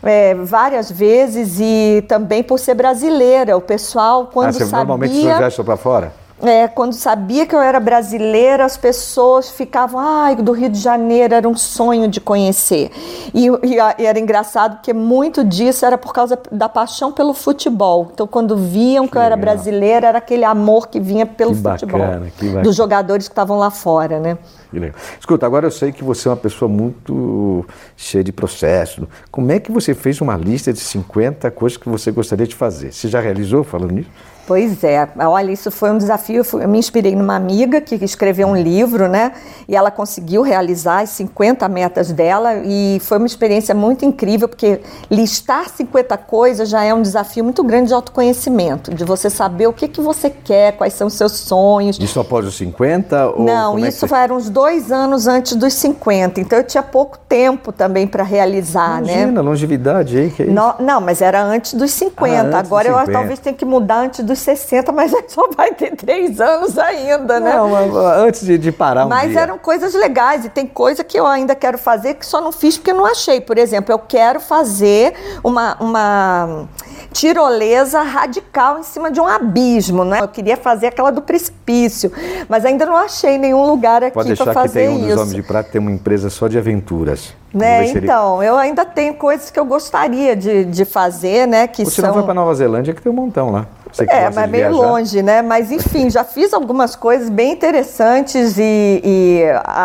é, 0.00 0.34
várias 0.36 0.88
vezes 0.88 1.58
e 1.58 2.04
também 2.06 2.40
por 2.40 2.60
ser 2.60 2.74
brasileira. 2.74 3.56
O 3.56 3.60
pessoal, 3.60 4.30
quando 4.32 4.50
ah, 4.50 4.52
você 4.52 4.64
normalmente 4.66 5.12
você 5.12 5.22
sabia... 5.22 5.38
viaja 5.38 5.56
só 5.56 5.64
para 5.64 5.76
fora? 5.76 6.23
É, 6.42 6.66
quando 6.66 6.92
sabia 6.94 7.46
que 7.46 7.54
eu 7.54 7.60
era 7.60 7.78
brasileira, 7.78 8.64
as 8.64 8.76
pessoas 8.76 9.50
ficavam, 9.50 10.00
ai, 10.00 10.34
do 10.36 10.52
Rio 10.52 10.68
de 10.68 10.78
Janeiro 10.80 11.32
era 11.34 11.48
um 11.48 11.56
sonho 11.56 12.08
de 12.08 12.20
conhecer. 12.20 12.90
E, 13.32 13.46
e 13.46 13.78
e 13.98 14.06
era 14.06 14.18
engraçado 14.18 14.76
porque 14.76 14.92
muito 14.92 15.44
disso 15.44 15.86
era 15.86 15.96
por 15.96 16.12
causa 16.12 16.38
da 16.50 16.68
paixão 16.68 17.12
pelo 17.12 17.32
futebol. 17.34 18.10
Então, 18.12 18.26
quando 18.26 18.56
viam 18.56 19.06
que, 19.06 19.16
eu 19.16 19.22
era 19.22 19.36
legal. 19.36 19.54
brasileira, 19.54 20.08
era 20.08 20.18
aquele 20.18 20.44
amor 20.44 20.88
que 20.88 20.98
vinha 21.00 21.24
pelo 21.24 21.54
Que 21.54 21.62
futebol. 21.62 22.00
bacana, 22.00 22.26
que 22.36 22.46
bacana. 22.46 22.62
Dos 22.62 22.76
jogadores 22.76 23.28
que 23.28 23.32
estavam 23.32 23.58
lá 23.58 23.70
fora, 23.70 24.18
né? 24.18 24.36
Que. 24.70 24.92
Escuta, 25.20 25.46
agora 25.46 25.66
eu 25.66 25.70
sei 25.70 25.92
que 25.92 26.02
você 26.02 26.28
é 26.28 26.30
uma 26.30 26.36
pessoa 26.36 26.68
muito 26.68 27.64
cheia 27.96 28.24
de 28.24 28.32
processo. 28.32 29.08
Como 29.30 29.50
é 29.52 29.60
que 29.60 29.70
você 29.70 29.94
fez 29.94 30.20
uma 30.20 30.36
lista 30.36 30.72
de 30.72 30.80
50 30.80 31.50
coisas 31.52 31.76
que 31.76 31.88
você 31.88 32.10
gostaria 32.10 32.46
de 32.46 32.54
fazer? 32.54 32.92
Você 32.92 33.08
já 33.08 33.20
realizou 33.20 33.62
falando 33.62 33.92
nisso? 33.92 34.10
Pois 34.46 34.84
é, 34.84 35.08
olha, 35.20 35.50
isso 35.52 35.70
foi 35.70 35.90
um 35.90 35.98
desafio. 35.98 36.44
Eu 36.52 36.60
Eu 36.60 36.68
me 36.68 36.78
inspirei 36.78 37.14
numa 37.16 37.34
amiga 37.36 37.80
que 37.80 37.94
escreveu 38.04 38.46
um 38.48 38.56
livro, 38.56 39.08
né? 39.08 39.32
E 39.68 39.74
ela 39.74 39.90
conseguiu 39.90 40.42
realizar 40.42 41.00
as 41.00 41.10
50 41.10 41.68
metas 41.68 42.12
dela 42.12 42.54
e 42.64 42.98
foi 43.00 43.18
uma 43.18 43.26
experiência 43.26 43.74
muito 43.74 44.04
incrível, 44.04 44.48
porque 44.48 44.80
listar 45.10 45.68
50 45.68 46.16
coisas 46.18 46.68
já 46.68 46.84
é 46.84 46.92
um 46.92 47.00
desafio 47.02 47.42
muito 47.44 47.62
grande 47.64 47.88
de 47.88 47.94
autoconhecimento, 47.94 48.94
de 48.94 49.04
você 49.04 49.28
saber 49.30 49.66
o 49.66 49.72
que, 49.72 49.88
que 49.88 50.00
você 50.00 50.28
quer, 50.30 50.72
quais 50.76 50.92
são 50.94 51.06
os 51.06 51.14
seus 51.14 51.32
sonhos. 51.32 51.98
Isso 51.98 52.20
após 52.20 52.46
os 52.46 52.54
50? 52.56 53.28
Ou 53.30 53.44
Não, 53.44 53.78
é 53.78 53.82
que 53.82 53.88
isso 53.88 54.00
você- 54.00 54.08
foi 54.08 54.32
uns 54.32 54.48
dois 54.50 54.90
anos 54.92 55.26
antes 55.26 55.54
dos 55.56 55.72
50, 55.74 56.40
então 56.40 56.58
eu 56.58 56.64
tinha 56.64 56.82
pouco 56.82 57.18
tempo 57.28 57.72
também 57.72 58.06
para 58.06 58.22
realizar, 58.22 59.00
né? 59.02 59.12
Imagina, 59.22 59.40
longevidade 59.40 60.18
aí, 60.18 60.30
que 60.30 60.42
é 60.42 60.46
isso? 60.46 60.54
No- 60.54 60.74
não, 60.80 61.00
mas 61.00 61.20
era 61.22 61.42
antes 61.42 61.74
dos 61.74 61.90
50. 61.90 62.34
Ah, 62.36 62.40
antes 62.42 62.50
dos 62.50 62.66
Agora 62.66 62.88
eu 62.88 62.94
50. 62.98 63.12
talvez 63.12 63.38
tenha 63.38 63.54
que 63.54 63.64
mudar 63.64 63.96
antes 63.98 64.24
dos 64.24 64.33
60, 64.36 64.92
mas 64.92 65.12
só 65.28 65.48
vai 65.56 65.72
ter 65.74 65.94
três 65.96 66.40
anos 66.40 66.78
ainda, 66.78 67.40
né? 67.40 67.54
Não, 67.54 67.74
antes 67.96 68.44
de, 68.44 68.56
de 68.58 68.72
parar 68.72 69.06
um 69.06 69.08
mas 69.08 69.30
dia. 69.30 69.40
eram 69.40 69.58
coisas 69.58 69.94
legais 69.94 70.44
e 70.44 70.48
tem 70.48 70.66
coisa 70.66 71.02
que 71.04 71.18
eu 71.18 71.26
ainda 71.26 71.54
quero 71.54 71.78
fazer 71.78 72.14
que 72.14 72.26
só 72.26 72.40
não 72.40 72.52
fiz 72.52 72.76
porque 72.76 72.92
não 72.92 73.06
achei. 73.06 73.40
Por 73.40 73.58
exemplo, 73.58 73.92
eu 73.92 73.98
quero 73.98 74.40
fazer 74.40 75.14
uma, 75.42 75.76
uma 75.80 76.68
tirolesa 77.12 78.02
radical 78.02 78.78
em 78.78 78.82
cima 78.82 79.10
de 79.10 79.20
um 79.20 79.26
abismo, 79.26 80.04
né? 80.04 80.18
Eu 80.20 80.28
queria 80.28 80.56
fazer 80.56 80.88
aquela 80.88 81.10
do 81.12 81.22
precipício, 81.22 82.10
mas 82.48 82.64
ainda 82.64 82.84
não 82.84 82.96
achei 82.96 83.38
nenhum 83.38 83.64
lugar 83.66 84.02
aqui 84.02 84.14
Pode 84.14 84.26
para 84.34 84.36
deixar 84.36 84.50
que 84.50 84.54
fazer 84.54 84.80
tem 84.80 84.88
um 84.88 84.98
dos 84.98 85.08
isso. 85.08 85.16
Homens 85.20 85.34
de 85.34 85.42
Prata 85.42 85.68
tem 85.70 85.80
uma 85.80 85.90
empresa 85.92 86.28
só 86.30 86.48
de 86.48 86.58
aventuras. 86.58 87.32
Né? 87.52 87.86
se 87.86 87.98
ele- 87.98 88.06
Então, 88.06 88.42
eu 88.42 88.56
ainda 88.56 88.84
tenho 88.84 89.14
coisas 89.14 89.48
que 89.48 89.58
eu 89.60 89.64
gostaria 89.64 90.34
de, 90.34 90.64
de 90.64 90.84
fazer, 90.84 91.46
né? 91.46 91.68
Que 91.68 91.84
Você 91.84 92.00
são... 92.00 92.08
não 92.08 92.14
foi 92.14 92.24
para 92.24 92.34
Nova 92.34 92.52
Zelândia 92.54 92.92
que 92.92 93.00
tem 93.00 93.12
um 93.12 93.14
montão 93.14 93.50
lá. 93.50 93.66
Você 93.94 94.06
que 94.06 94.12
É, 94.12 94.28
mas 94.28 94.50
meio 94.50 94.70
viajar. 94.70 94.76
longe, 94.76 95.22
né? 95.22 95.40
Mas 95.40 95.70
enfim, 95.70 96.10
já 96.10 96.24
fiz 96.24 96.52
algumas 96.52 96.96
coisas 96.96 97.28
bem 97.30 97.52
interessantes 97.52 98.58
e, 98.58 99.00
e 99.04 99.42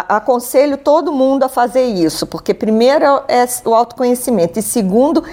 aconselho 0.08 0.78
todo 0.78 1.12
mundo 1.12 1.44
a 1.44 1.50
fazer 1.50 1.84
isso, 1.84 2.26
porque 2.26 2.54
primeiro 2.54 3.06
é 3.28 3.46
o 3.66 3.74
autoconhecimento 3.76 4.58
e 4.58 4.62
segundo 4.64 5.24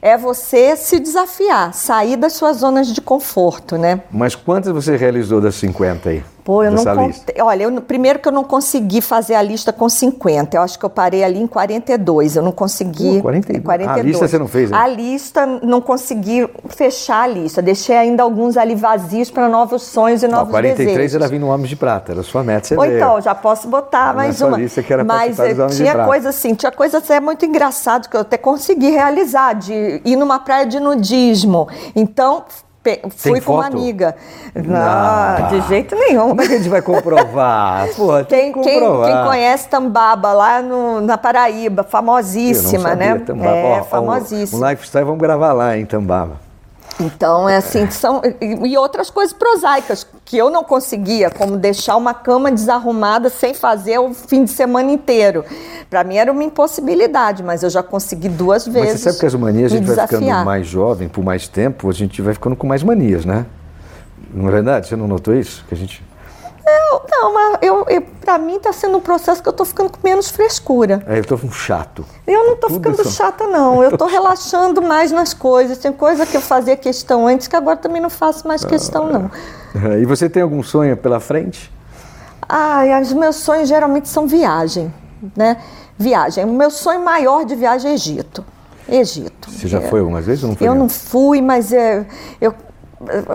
é 0.00 0.16
você 0.16 0.76
se 0.76 0.98
desafiar, 1.00 1.74
sair 1.74 2.16
das 2.16 2.34
suas 2.34 2.58
zonas 2.58 2.86
de 2.86 3.00
conforto, 3.00 3.76
né? 3.76 4.00
Mas 4.10 4.34
quantas 4.34 4.72
você 4.72 4.96
realizou 4.96 5.40
das 5.40 5.56
50 5.56 6.08
aí? 6.08 6.24
Pô, 6.44 6.62
eu 6.64 6.70
não 6.70 6.84
dessa 6.84 6.94
contei. 6.94 7.42
Olha, 7.42 7.64
eu, 7.64 7.80
primeiro 7.82 8.18
que 8.18 8.28
eu 8.28 8.32
não 8.32 8.44
consegui 8.44 9.00
fazer 9.00 9.34
a 9.34 9.42
lista 9.42 9.72
com 9.72 9.88
50. 9.88 10.56
Eu 10.56 10.62
acho 10.62 10.78
que 10.78 10.84
eu 10.84 10.90
parei 10.90 11.22
ali 11.22 11.40
em 11.40 11.46
42. 11.46 12.36
Eu 12.36 12.42
não 12.42 12.52
consegui. 12.52 13.16
Pô, 13.16 13.22
42. 13.22 13.58
É, 13.58 13.64
42. 13.64 14.00
A 14.00 14.08
lista 14.08 14.28
você 14.28 14.38
não 14.38 14.48
fez, 14.48 14.70
né? 14.70 14.76
A 14.76 14.86
lista 14.88 15.46
não 15.46 15.80
consegui 15.80 16.48
fechar 16.68 17.22
a 17.22 17.26
lista. 17.26 17.60
Deixei 17.60 17.96
ainda 17.96 18.22
alguns 18.22 18.56
ali 18.56 18.74
vazios 18.74 19.30
para 19.30 19.48
novos 19.48 19.82
sonhos 19.82 20.22
e 20.22 20.28
Não, 20.28 20.38
novos 20.38 20.50
43 20.50 20.86
desejos. 20.86 21.14
era 21.14 21.28
vindo 21.28 21.46
Homens 21.46 21.68
de 21.68 21.76
Prata, 21.76 22.12
era 22.12 22.22
sua 22.22 22.42
meta, 22.42 22.68
você 22.68 22.76
Ou 22.76 22.84
então, 22.84 23.20
já 23.20 23.34
posso 23.34 23.68
botar 23.68 24.14
mais 24.14 24.40
uma. 24.40 24.56
lista 24.56 24.82
que 24.82 24.92
era 24.92 25.04
Mas 25.04 25.38
eh, 25.38 25.54
tinha 25.68 26.04
coisa 26.04 26.30
assim, 26.30 26.54
tinha 26.54 26.72
coisa 26.72 26.98
assim, 26.98 27.20
muito 27.20 27.44
engraçado 27.44 28.08
que 28.08 28.16
eu 28.16 28.20
até 28.20 28.36
consegui 28.36 28.90
realizar, 28.90 29.54
de 29.54 30.00
ir 30.04 30.16
numa 30.16 30.38
praia 30.38 30.66
de 30.66 30.80
nudismo. 30.80 31.68
Então, 31.94 32.44
pe- 32.82 33.00
fui 33.16 33.40
com 33.40 33.54
uma 33.54 33.66
amiga. 33.66 34.14
Não, 34.54 35.40
Não. 35.40 35.48
de 35.48 35.68
jeito 35.68 35.94
nenhum. 35.94 36.28
Como 36.28 36.42
é 36.42 36.46
que 36.46 36.54
a 36.54 36.56
gente 36.58 36.68
vai 36.68 36.82
comprovar? 36.82 37.88
Tem 38.28 38.52
Quem, 38.52 38.52
que 38.52 38.60
quem, 38.62 38.80
comprovar. 38.80 39.06
quem 39.12 39.24
conhece 39.30 39.68
Tambaba 39.68 40.32
lá 40.32 40.60
no- 40.62 41.00
na 41.00 41.16
Paraíba, 41.18 41.82
famosíssima, 41.82 42.94
né? 42.94 43.18
Tambaba. 43.18 43.50
É, 43.56 43.80
Ó, 43.80 43.84
famosíssima. 43.84 44.66
Um 44.66 44.70
lifestyle, 44.70 45.04
vamos 45.04 45.20
gravar 45.20 45.52
lá 45.52 45.76
em 45.76 45.84
Tambaba. 45.86 46.36
Então, 46.98 47.48
é 47.48 47.56
assim, 47.56 47.88
são. 47.90 48.20
E 48.42 48.76
outras 48.76 49.08
coisas 49.10 49.32
prosaicas 49.32 50.06
que 50.30 50.38
eu 50.38 50.48
não 50.48 50.62
conseguia, 50.62 51.28
como 51.28 51.56
deixar 51.56 51.96
uma 51.96 52.14
cama 52.14 52.52
desarrumada 52.52 53.28
sem 53.28 53.52
fazer 53.52 53.98
o 53.98 54.14
fim 54.14 54.44
de 54.44 54.52
semana 54.52 54.92
inteiro. 54.92 55.44
Para 55.90 56.04
mim 56.04 56.18
era 56.18 56.30
uma 56.30 56.44
impossibilidade, 56.44 57.42
mas 57.42 57.64
eu 57.64 57.68
já 57.68 57.82
consegui 57.82 58.28
duas 58.28 58.64
Mas 58.68 58.74
vezes. 58.74 59.00
você 59.00 59.08
sabe 59.10 59.18
que 59.18 59.26
as 59.26 59.34
manias, 59.34 59.72
a 59.72 59.76
gente 59.76 59.90
vai 59.90 60.06
ficando 60.06 60.44
mais 60.44 60.68
jovem, 60.68 61.08
por 61.08 61.24
mais 61.24 61.48
tempo, 61.48 61.90
a 61.90 61.92
gente 61.92 62.22
vai 62.22 62.32
ficando 62.32 62.54
com 62.54 62.64
mais 62.64 62.84
manias, 62.84 63.24
né? 63.24 63.44
Não 64.32 64.46
é 64.46 64.52
verdade? 64.52 64.86
Você 64.86 64.94
não 64.94 65.08
notou 65.08 65.34
isso? 65.34 65.64
Que 65.68 65.74
a 65.74 65.76
gente... 65.76 66.00
Eu- 66.64 67.02
não, 67.10 67.34
mas 67.34 67.58
eu, 67.62 67.84
eu, 67.88 68.00
para 68.24 68.38
mim 68.38 68.54
está 68.54 68.72
sendo 68.72 68.98
um 68.98 69.00
processo 69.00 69.42
que 69.42 69.48
eu 69.48 69.50
estou 69.50 69.66
ficando 69.66 69.90
com 69.90 69.98
menos 70.04 70.30
frescura. 70.30 71.02
É, 71.08 71.18
eu 71.18 71.24
tô 71.24 71.34
um 71.34 71.50
chato. 71.50 72.04
Eu 72.24 72.46
não 72.46 72.54
tô 72.54 72.68
Tudo 72.68 72.76
ficando 72.76 73.02
isso. 73.02 73.16
chata, 73.16 73.48
não. 73.48 73.82
Eu 73.82 73.98
tô 73.98 74.06
relaxando 74.06 74.80
mais 74.80 75.10
nas 75.10 75.34
coisas. 75.34 75.78
Tem 75.78 75.90
coisa 75.92 76.24
que 76.24 76.36
eu 76.36 76.40
fazia 76.40 76.76
questão 76.76 77.26
antes 77.26 77.48
que 77.48 77.56
agora 77.56 77.76
também 77.76 78.00
não 78.00 78.10
faço 78.10 78.46
mais 78.46 78.64
questão, 78.64 79.10
não. 79.12 79.28
E 80.00 80.04
você 80.04 80.28
tem 80.28 80.42
algum 80.42 80.62
sonho 80.62 80.96
pela 80.96 81.20
frente? 81.20 81.70
Ai, 82.48 83.00
os 83.00 83.12
meus 83.12 83.36
sonhos 83.36 83.68
geralmente 83.68 84.08
são 84.08 84.26
viagem, 84.26 84.92
né? 85.36 85.58
Viagem. 85.96 86.44
O 86.44 86.52
meu 86.52 86.70
sonho 86.70 87.04
maior 87.04 87.44
de 87.44 87.54
viagem 87.54 87.92
é 87.92 87.94
Egito. 87.94 88.44
Egito. 88.88 89.50
Você 89.50 89.68
já 89.68 89.80
foi 89.80 90.00
algumas 90.00 90.26
vezes 90.26 90.42
ou 90.42 90.50
não 90.50 90.56
foi? 90.56 90.66
Eu 90.66 90.72
nenhuma? 90.72 90.88
não 90.88 90.88
fui, 90.88 91.40
mas 91.40 91.72
é, 91.72 92.04
eu 92.40 92.52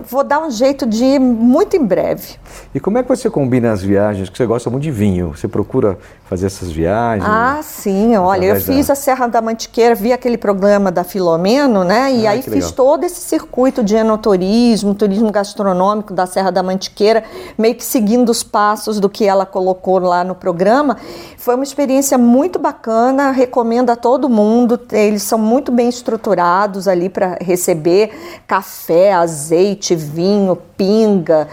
vou 0.08 0.22
dar 0.22 0.40
um 0.46 0.50
jeito 0.50 0.86
de 0.86 1.04
ir 1.04 1.18
muito 1.18 1.76
em 1.76 1.84
breve. 1.84 2.36
E 2.72 2.78
como 2.78 2.98
é 2.98 3.02
que 3.02 3.08
você 3.08 3.28
combina 3.28 3.72
as 3.72 3.82
viagens? 3.82 4.28
Que 4.28 4.36
você 4.36 4.46
gosta 4.46 4.70
muito 4.70 4.84
de 4.84 4.92
vinho. 4.92 5.36
Você 5.36 5.48
procura 5.48 5.98
fazer 6.26 6.46
essas 6.46 6.70
viagens? 6.70 7.28
Ah, 7.28 7.58
sim. 7.62 8.16
Olha, 8.16 8.46
eu 8.46 8.60
fiz 8.60 8.86
da... 8.86 8.92
a 8.92 8.96
Serra 8.96 9.26
da 9.26 9.42
Mantiqueira, 9.42 9.94
vi 9.94 10.12
aquele 10.12 10.38
programa 10.38 10.92
da 10.92 11.02
Filomeno, 11.02 11.82
né? 11.82 12.12
E 12.14 12.26
ah, 12.28 12.30
aí 12.30 12.42
fiz 12.42 12.70
todo 12.70 13.02
esse 13.04 13.20
circuito 13.20 13.82
de 13.82 13.96
enoturismo, 13.96 14.94
turismo 14.94 15.32
gastronômico 15.32 16.12
da 16.12 16.26
Serra 16.26 16.52
da 16.52 16.62
Mantiqueira, 16.62 17.24
meio 17.58 17.74
que 17.74 17.84
seguindo 17.84 18.28
os 18.28 18.44
passos 18.44 19.00
do 19.00 19.08
que 19.08 19.24
ela 19.24 19.44
colocou 19.44 19.98
lá 19.98 20.22
no 20.22 20.36
programa. 20.36 20.96
Foi 21.36 21.56
uma 21.56 21.64
experiência 21.64 22.16
muito 22.16 22.58
bacana, 22.58 23.32
recomendo 23.32 23.90
a 23.90 23.96
todo 23.96 24.28
mundo. 24.28 24.80
Eles 24.92 25.22
são 25.22 25.38
muito 25.38 25.72
bem 25.72 25.88
estruturados 25.88 26.86
ali 26.86 27.08
para 27.08 27.36
receber 27.40 28.12
café, 28.46 29.12
azeite, 29.12 29.55
vinho, 29.94 30.56
pinga. 30.76 31.48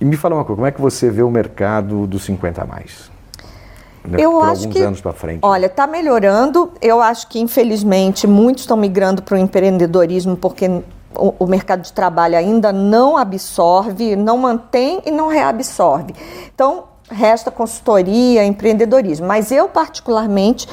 E 0.00 0.04
me 0.04 0.16
fala 0.16 0.34
uma 0.34 0.44
coisa, 0.44 0.56
como 0.56 0.66
é 0.66 0.70
que 0.70 0.80
você 0.80 1.10
vê 1.10 1.22
o 1.22 1.30
mercado 1.30 2.06
dos 2.06 2.24
50 2.24 2.62
a 2.62 2.66
mais? 2.66 3.10
Né, 4.04 4.18
eu 4.18 4.32
Por 4.32 4.44
acho 4.44 4.68
que, 4.68 4.78
anos 4.80 5.00
para 5.00 5.12
frente. 5.12 5.40
Olha, 5.42 5.66
está 5.66 5.86
melhorando. 5.86 6.72
Eu 6.80 7.02
acho 7.02 7.28
que, 7.28 7.38
infelizmente, 7.38 8.26
muitos 8.26 8.62
estão 8.62 8.76
migrando 8.76 9.22
para 9.22 9.34
o 9.34 9.38
empreendedorismo 9.38 10.36
porque 10.36 10.68
o, 11.14 11.34
o, 11.38 11.46
mercado 11.46 11.82
de 11.82 11.92
trabalho 11.92 12.36
ainda 12.36 12.72
não 12.72 13.16
absorve, 13.16 14.16
não 14.16 14.38
mantém 14.38 15.02
e 15.04 15.10
não 15.10 15.28
reabsorve. 15.28 16.14
Então, 16.54 16.84
resta 17.10 17.50
consultoria, 17.50 18.44
empreendedorismo. 18.44 19.26
Mas 19.26 19.52
eu, 19.52 19.68
particularmente, 19.68 20.66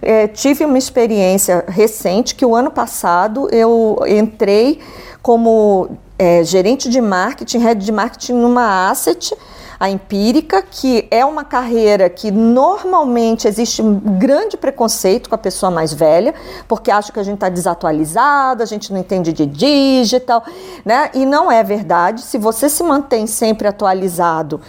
é, 0.00 0.26
tive 0.26 0.64
uma 0.64 0.78
experiência 0.78 1.64
recente 1.68 2.34
que 2.34 2.44
o 2.44 2.56
ano 2.56 2.70
passado 2.70 3.48
eu 3.52 3.98
entrei 4.08 4.80
como 5.22 5.96
é, 6.18 6.44
gerente 6.44 6.88
de 6.88 7.00
marketing, 7.00 7.58
head 7.58 7.84
de 7.84 7.92
marketing 7.92 8.34
numa 8.34 8.90
asset 8.90 9.34
a 9.82 9.90
empírica, 9.90 10.62
que 10.62 11.08
é 11.10 11.24
uma 11.24 11.42
carreira 11.42 12.08
que 12.08 12.30
normalmente 12.30 13.48
existe 13.48 13.82
um 13.82 13.98
grande 13.98 14.56
preconceito 14.56 15.28
com 15.28 15.34
a 15.34 15.38
pessoa 15.38 15.72
mais 15.72 15.92
velha, 15.92 16.32
porque 16.68 16.88
acha 16.88 17.12
que 17.12 17.18
a 17.18 17.22
gente 17.24 17.34
está 17.34 17.48
desatualizada, 17.48 18.62
a 18.62 18.66
gente 18.66 18.92
não 18.92 19.00
entende 19.00 19.32
de 19.32 19.44
digital, 19.44 20.44
né? 20.84 21.10
E 21.14 21.26
não 21.26 21.50
é 21.50 21.64
verdade. 21.64 22.22
Se 22.22 22.38
você 22.38 22.68
se 22.68 22.84
mantém 22.84 23.26
sempre 23.26 23.66
atualizado, 23.66 24.60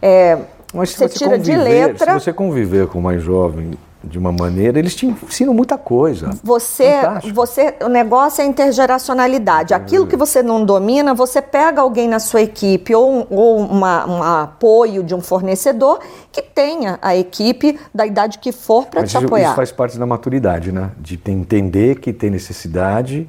é, 0.00 0.38
você, 0.72 1.08
você 1.08 1.18
tira 1.18 1.36
de 1.36 1.50
conviver- 1.50 1.88
letra. 1.88 2.12
Se 2.12 2.24
você 2.26 2.32
conviver 2.32 2.86
com 2.86 3.00
o 3.00 3.02
mais 3.02 3.20
jovem 3.20 3.72
de 4.02 4.18
uma 4.18 4.32
maneira, 4.32 4.78
eles 4.78 4.94
te 4.94 5.06
ensinam 5.06 5.52
muita 5.52 5.76
coisa. 5.76 6.30
Você, 6.42 6.90
Fantástico. 7.00 7.34
você, 7.34 7.74
o 7.82 7.88
negócio 7.88 8.40
é 8.42 8.46
intergeracionalidade. 8.46 9.74
Aquilo 9.74 10.06
que 10.06 10.16
você 10.16 10.42
não 10.42 10.64
domina, 10.64 11.12
você 11.14 11.42
pega 11.42 11.82
alguém 11.82 12.08
na 12.08 12.18
sua 12.18 12.40
equipe 12.42 12.94
ou, 12.94 13.10
um- 13.12 13.26
ou 13.30 13.58
uma- 13.58 14.06
um 14.08 14.22
apoio 14.22 15.02
de 15.02 15.14
um 15.14 15.20
fornecedor 15.20 16.00
que 16.32 16.42
tenha 16.42 16.98
a 17.02 17.14
equipe 17.16 17.78
da 17.94 18.06
idade 18.06 18.38
que 18.38 18.52
for 18.52 18.86
para 18.86 19.04
te 19.04 19.16
apoiar. 19.16 19.48
isso 19.48 19.56
faz 19.56 19.70
parte 19.72 19.98
da 19.98 20.06
maturidade, 20.06 20.72
né? 20.72 20.90
De 20.98 21.20
entender 21.26 22.00
que 22.00 22.12
tem 22.12 22.30
necessidade. 22.30 23.28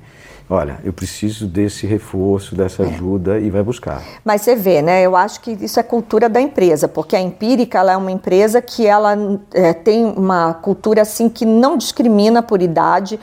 Olha, 0.53 0.79
eu 0.84 0.91
preciso 0.91 1.48
desse 1.48 1.88
reforço, 1.88 2.58
dessa 2.58 2.84
ajuda 2.84 3.39
e 3.39 3.50
vai 3.50 3.63
buscar. 3.63 4.03
Mas 4.22 4.41
você 4.41 4.53
vê, 4.53 4.81
né? 4.81 5.01
Eu 5.01 5.15
acho 5.15 5.39
que 5.39 5.51
isso 5.51 5.79
é 5.79 5.84
cultura 5.84 6.27
da 6.27 6.41
empresa, 6.41 6.89
porque 6.89 7.15
a 7.15 7.22
Empírica 7.22 7.79
é 7.79 7.96
uma 7.96 8.12
empresa 8.12 8.62
que 8.62 8.86
ela 8.86 9.17
é, 9.53 9.72
tem 9.72 10.03
uma 10.03 10.53
cultura 10.55 11.03
assim 11.03 11.29
que 11.29 11.46
não 11.46 11.77
discrimina 11.77 12.43
por 12.43 12.62
idade. 12.62 13.17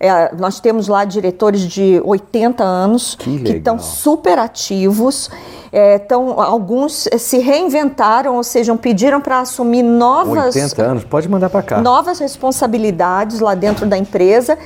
É, 0.00 0.34
nós 0.34 0.60
temos 0.60 0.88
lá 0.88 1.04
diretores 1.04 1.60
de 1.60 2.00
80 2.02 2.64
anos 2.64 3.16
Que 3.16 3.38
que 3.40 3.52
estão 3.52 3.78
super 3.78 4.38
ativos. 4.38 5.30
É, 5.70 5.96
então, 5.96 6.40
alguns 6.40 7.06
se 7.18 7.36
reinventaram, 7.36 8.36
ou 8.36 8.42
seja, 8.42 8.74
pediram 8.76 9.20
para 9.20 9.40
assumir 9.40 9.82
novas 9.82 10.56
80 10.56 10.82
anos, 10.82 11.04
pode 11.04 11.28
mandar 11.28 11.50
para 11.50 11.62
cá. 11.62 11.80
novas 11.82 12.18
responsabilidades 12.18 13.40
lá 13.40 13.54
dentro 13.54 13.84
da 13.84 13.98
empresa 13.98 14.56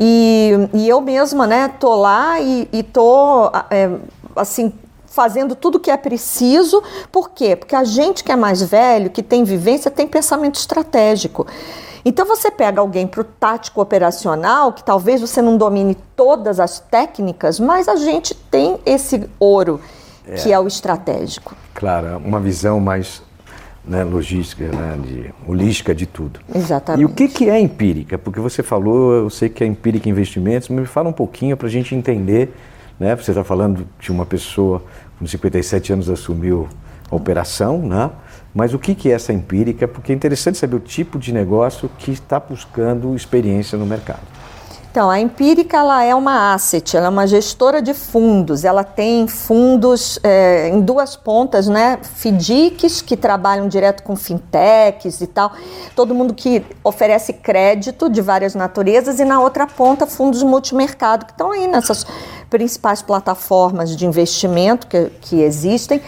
e, 0.00 0.68
e 0.72 0.88
eu 0.88 0.98
mesma, 1.02 1.46
né, 1.46 1.68
tô 1.68 1.94
lá 1.94 2.40
e, 2.40 2.66
e 2.72 2.82
tô 2.82 3.52
é, 3.70 3.90
assim 4.34 4.72
fazendo 5.04 5.54
tudo 5.54 5.78
que 5.78 5.90
é 5.90 5.96
preciso. 5.96 6.82
Por 7.12 7.30
quê? 7.30 7.54
Porque 7.54 7.76
a 7.76 7.84
gente 7.84 8.24
que 8.24 8.32
é 8.32 8.36
mais 8.36 8.62
velho, 8.62 9.10
que 9.10 9.22
tem 9.22 9.44
vivência, 9.44 9.90
tem 9.90 10.06
pensamento 10.06 10.54
estratégico. 10.54 11.46
Então 12.02 12.24
você 12.24 12.50
pega 12.50 12.80
alguém 12.80 13.06
para 13.06 13.20
o 13.20 13.24
tático 13.24 13.82
operacional, 13.82 14.72
que 14.72 14.82
talvez 14.82 15.20
você 15.20 15.42
não 15.42 15.58
domine 15.58 15.94
todas 16.16 16.58
as 16.58 16.78
técnicas, 16.78 17.60
mas 17.60 17.86
a 17.86 17.96
gente 17.96 18.34
tem 18.34 18.80
esse 18.86 19.28
ouro 19.38 19.80
que 20.42 20.52
é 20.52 20.58
o 20.58 20.66
estratégico. 20.66 21.54
Claro, 21.74 22.18
uma 22.24 22.38
visão 22.38 22.78
mais 22.78 23.20
né, 23.90 24.04
logística, 24.04 24.68
né, 24.68 24.96
de, 25.04 25.34
holística 25.44 25.92
de 25.92 26.06
tudo. 26.06 26.38
Exatamente. 26.54 27.02
E 27.02 27.04
o 27.04 27.08
que, 27.08 27.26
que 27.26 27.50
é 27.50 27.58
empírica? 27.58 28.16
Porque 28.16 28.38
você 28.38 28.62
falou, 28.62 29.12
eu 29.12 29.28
sei 29.28 29.48
que 29.48 29.64
é 29.64 29.66
empírica 29.66 30.08
investimentos, 30.08 30.68
mas 30.68 30.78
me 30.78 30.86
fala 30.86 31.08
um 31.08 31.12
pouquinho 31.12 31.56
para 31.56 31.66
a 31.66 31.70
gente 31.70 31.92
entender. 31.92 32.54
Né? 33.00 33.16
Você 33.16 33.32
está 33.32 33.42
falando 33.42 33.84
de 33.98 34.12
uma 34.12 34.24
pessoa 34.24 34.80
com 35.18 35.26
57 35.26 35.92
anos 35.92 36.08
assumiu 36.08 36.68
a 37.10 37.16
operação, 37.16 37.78
né? 37.78 38.10
mas 38.54 38.72
o 38.72 38.78
que, 38.78 38.94
que 38.94 39.10
é 39.10 39.14
essa 39.14 39.32
empírica? 39.32 39.88
Porque 39.88 40.12
é 40.12 40.14
interessante 40.14 40.56
saber 40.56 40.76
o 40.76 40.80
tipo 40.80 41.18
de 41.18 41.34
negócio 41.34 41.90
que 41.98 42.12
está 42.12 42.38
buscando 42.38 43.16
experiência 43.16 43.76
no 43.76 43.86
mercado. 43.86 44.22
Então, 44.90 45.08
a 45.08 45.20
Empírica 45.20 45.76
ela 45.76 46.02
é 46.02 46.12
uma 46.12 46.52
asset, 46.52 46.96
ela 46.96 47.06
é 47.06 47.08
uma 47.08 47.24
gestora 47.24 47.80
de 47.80 47.94
fundos. 47.94 48.64
Ela 48.64 48.82
tem 48.82 49.28
fundos 49.28 50.18
é, 50.20 50.68
em 50.68 50.80
duas 50.80 51.14
pontas, 51.14 51.68
né? 51.68 52.00
FDICs, 52.02 53.00
que 53.00 53.16
trabalham 53.16 53.68
direto 53.68 54.02
com 54.02 54.16
fintechs 54.16 55.20
e 55.20 55.28
tal. 55.28 55.52
Todo 55.94 56.12
mundo 56.12 56.34
que 56.34 56.66
oferece 56.82 57.34
crédito 57.34 58.10
de 58.10 58.20
várias 58.20 58.56
naturezas. 58.56 59.20
E 59.20 59.24
na 59.24 59.40
outra 59.40 59.64
ponta, 59.64 60.08
fundos 60.08 60.42
multimercado, 60.42 61.24
que 61.24 61.32
estão 61.32 61.52
aí 61.52 61.68
nessas 61.68 62.04
principais 62.50 63.00
plataformas 63.00 63.96
de 63.96 64.04
investimento 64.04 64.88
que, 64.88 65.08
que 65.20 65.40
existem. 65.40 66.02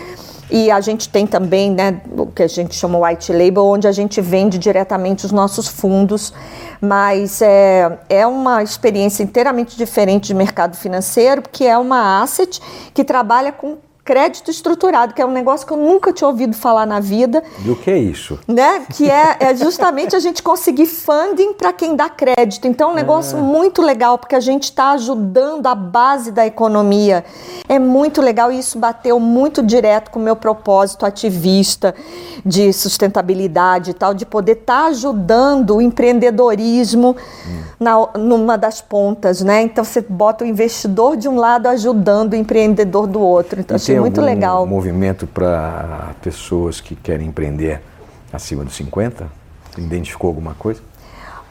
E 0.54 0.70
a 0.70 0.82
gente 0.82 1.08
tem 1.08 1.26
também 1.26 1.70
né, 1.70 2.02
o 2.14 2.26
que 2.26 2.42
a 2.42 2.46
gente 2.46 2.74
chama 2.74 2.98
white 2.98 3.32
label, 3.32 3.64
onde 3.64 3.88
a 3.88 3.92
gente 3.92 4.20
vende 4.20 4.58
diretamente 4.58 5.24
os 5.24 5.32
nossos 5.32 5.66
fundos. 5.66 6.30
Mas 6.78 7.40
é, 7.40 7.98
é 8.06 8.26
uma 8.26 8.62
experiência 8.62 9.22
inteiramente 9.22 9.78
diferente 9.78 10.26
de 10.26 10.34
mercado 10.34 10.76
financeiro, 10.76 11.40
porque 11.40 11.64
é 11.64 11.78
uma 11.78 12.22
asset 12.22 12.60
que 12.92 13.02
trabalha 13.02 13.50
com 13.50 13.78
crédito 14.04 14.50
estruturado, 14.50 15.14
que 15.14 15.22
é 15.22 15.26
um 15.26 15.30
negócio 15.30 15.64
que 15.66 15.72
eu 15.72 15.76
nunca 15.76 16.12
tinha 16.12 16.26
ouvido 16.26 16.56
falar 16.56 16.84
na 16.84 16.98
vida 16.98 17.42
E 17.64 17.70
o 17.70 17.76
que 17.76 17.90
é 17.90 17.98
isso? 17.98 18.38
né? 18.48 18.84
Que 18.92 19.08
é, 19.08 19.36
é 19.38 19.54
justamente 19.54 20.16
a 20.16 20.18
gente 20.18 20.42
conseguir 20.42 20.86
funding 20.86 21.52
para 21.52 21.72
quem 21.72 21.94
dá 21.94 22.08
crédito. 22.08 22.66
Então, 22.66 22.90
é 22.90 22.92
um 22.92 22.96
negócio 22.96 23.38
muito 23.38 23.80
legal, 23.80 24.18
porque 24.18 24.34
a 24.34 24.40
gente 24.40 24.64
está 24.64 24.90
ajudando 24.92 25.66
a 25.68 25.74
base 25.74 26.32
da 26.32 26.44
economia. 26.44 27.24
É 27.68 27.78
muito 27.78 28.20
legal 28.20 28.50
e 28.50 28.58
isso 28.58 28.78
bateu 28.78 29.20
muito 29.20 29.62
direto 29.62 30.10
com 30.10 30.18
o 30.18 30.22
meu 30.22 30.34
propósito 30.34 31.06
ativista 31.06 31.94
de 32.44 32.72
sustentabilidade 32.72 33.92
e 33.92 33.94
tal, 33.94 34.14
de 34.14 34.26
poder 34.26 34.52
estar 34.52 34.86
ajudando 34.86 35.76
o 35.76 35.80
empreendedorismo 35.80 37.16
na, 37.78 38.08
numa 38.18 38.58
das 38.58 38.80
pontas, 38.80 39.42
né? 39.42 39.62
Então, 39.62 39.84
você 39.84 40.00
bota 40.00 40.44
o 40.44 40.46
investidor 40.46 41.16
de 41.16 41.28
um 41.28 41.36
lado 41.36 41.68
ajudando 41.68 42.32
o 42.32 42.36
empreendedor 42.36 43.06
do 43.06 43.20
outro. 43.20 43.60
Então, 43.60 43.76
E 43.76 43.91
tem 43.92 44.00
muito 44.00 44.20
algum 44.20 44.32
legal. 44.32 44.66
movimento 44.66 45.26
para 45.26 46.14
pessoas 46.22 46.80
que 46.80 46.94
querem 46.94 47.28
empreender 47.28 47.80
acima 48.32 48.64
dos 48.64 48.74
50? 48.74 49.26
Você 49.70 49.80
identificou 49.80 50.28
alguma 50.28 50.54
coisa? 50.54 50.80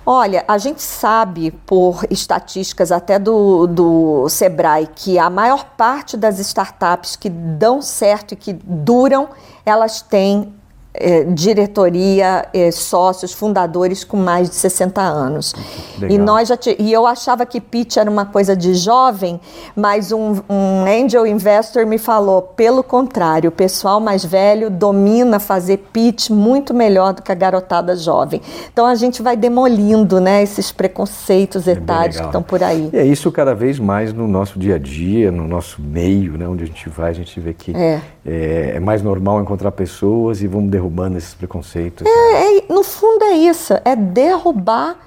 Olha, 0.05 0.43
a 0.47 0.57
gente 0.57 0.81
sabe 0.81 1.51
por 1.51 2.03
estatísticas 2.09 2.91
até 2.91 3.19
do, 3.19 3.67
do 3.67 4.29
Sebrae 4.29 4.87
que 4.95 5.19
a 5.19 5.29
maior 5.29 5.63
parte 5.77 6.17
das 6.17 6.39
startups 6.39 7.15
que 7.15 7.29
dão 7.29 7.81
certo 7.81 8.33
e 8.33 8.35
que 8.35 8.53
duram, 8.53 9.29
elas 9.63 10.01
têm 10.01 10.51
eh, 10.93 11.23
diretoria, 11.25 12.45
eh, 12.53 12.71
sócios, 12.71 13.31
fundadores 13.33 14.03
com 14.03 14.17
mais 14.17 14.49
de 14.49 14.55
60 14.55 15.01
anos. 15.01 15.53
Legal. 15.99 16.15
E 16.15 16.17
nós 16.17 16.47
já 16.49 16.57
e 16.77 16.91
eu 16.91 17.07
achava 17.07 17.45
que 17.45 17.59
pitch 17.61 17.97
era 17.97 18.09
uma 18.09 18.25
coisa 18.25 18.55
de 18.55 18.73
jovem, 18.73 19.39
mas 19.75 20.11
um, 20.11 20.35
um 20.49 20.85
angel 20.85 21.25
investor 21.25 21.85
me 21.85 21.97
falou, 21.97 22.41
pelo 22.41 22.83
contrário, 22.83 23.49
o 23.49 23.51
pessoal 23.51 23.99
mais 23.99 24.23
velho 24.25 24.69
domina 24.69 25.39
fazer 25.39 25.77
pitch 25.93 26.29
muito 26.29 26.73
melhor 26.73 27.13
do 27.13 27.21
que 27.21 27.31
a 27.31 27.35
garotada 27.35 27.95
jovem. 27.95 28.41
Então 28.71 28.85
a 28.85 28.95
gente 28.95 29.21
vai 29.21 29.35
demolindo, 29.37 30.19
né, 30.19 30.43
esses 30.43 30.71
preconceitos 30.71 31.67
É 31.67 31.71
etários 31.71 32.17
que 32.17 32.23
legal. 32.23 32.29
estão 32.29 32.43
por 32.43 32.61
aí. 32.63 32.89
E 32.91 32.97
é 32.97 33.05
isso 33.05 33.31
cada 33.31 33.53
vez 33.55 33.79
mais 33.79 34.13
no 34.13 34.27
nosso 34.27 34.59
dia 34.59 34.75
a 34.75 34.79
dia, 34.79 35.31
no 35.31 35.47
nosso 35.47 35.81
meio, 35.81 36.37
né, 36.37 36.47
onde 36.47 36.63
a 36.63 36.67
gente 36.67 36.89
vai, 36.89 37.09
a 37.11 37.13
gente 37.13 37.39
vê 37.39 37.53
que 37.53 37.75
É. 37.75 38.01
é, 38.25 38.73
é 38.75 38.79
mais 38.79 39.01
normal 39.01 39.41
encontrar 39.41 39.71
pessoas 39.71 40.41
e 40.41 40.47
vamos 40.47 40.69
derrubando 40.81 41.17
esses 41.17 41.33
preconceitos. 41.33 42.03
né? 42.03 42.57
É, 42.57 42.73
no 42.73 42.83
fundo 42.83 43.23
é 43.25 43.33
isso, 43.33 43.73
é 43.85 43.95
derrubar 43.95 44.97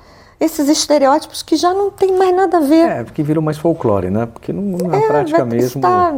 esses 0.40 0.68
estereótipos 0.68 1.42
que 1.42 1.56
já 1.56 1.72
não 1.72 1.90
tem 1.90 2.16
mais 2.16 2.34
nada 2.34 2.58
a 2.58 2.60
ver. 2.60 2.88
É, 2.88 3.04
porque 3.04 3.22
virou 3.22 3.42
mais 3.42 3.58
folclore, 3.58 4.10
né? 4.10 4.26
Porque 4.26 4.52
não, 4.52 4.78
na 4.88 4.98
é, 4.98 5.06
prática 5.06 5.44
mesmo. 5.44 5.80
Tá, 5.80 6.12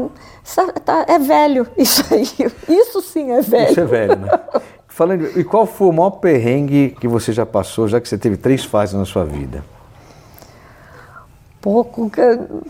tá, 0.84 1.04
é 1.08 1.18
velho 1.18 1.66
isso 1.76 2.02
aí. 2.12 2.28
Isso 2.68 3.00
sim 3.00 3.30
é 3.30 3.40
velho. 3.40 3.70
Isso 3.70 3.80
é 3.80 3.84
velho, 3.84 4.16
né? 4.16 4.28
Falando, 4.88 5.38
e 5.38 5.44
qual 5.44 5.66
foi 5.66 5.88
o 5.88 5.92
maior 5.92 6.10
perrengue 6.10 6.96
que 6.98 7.06
você 7.06 7.30
já 7.30 7.44
passou, 7.44 7.86
já 7.86 8.00
que 8.00 8.08
você 8.08 8.16
teve 8.16 8.38
três 8.38 8.64
fases 8.64 8.94
na 8.94 9.04
sua 9.04 9.26
vida? 9.26 9.62
Pouco, 11.66 12.08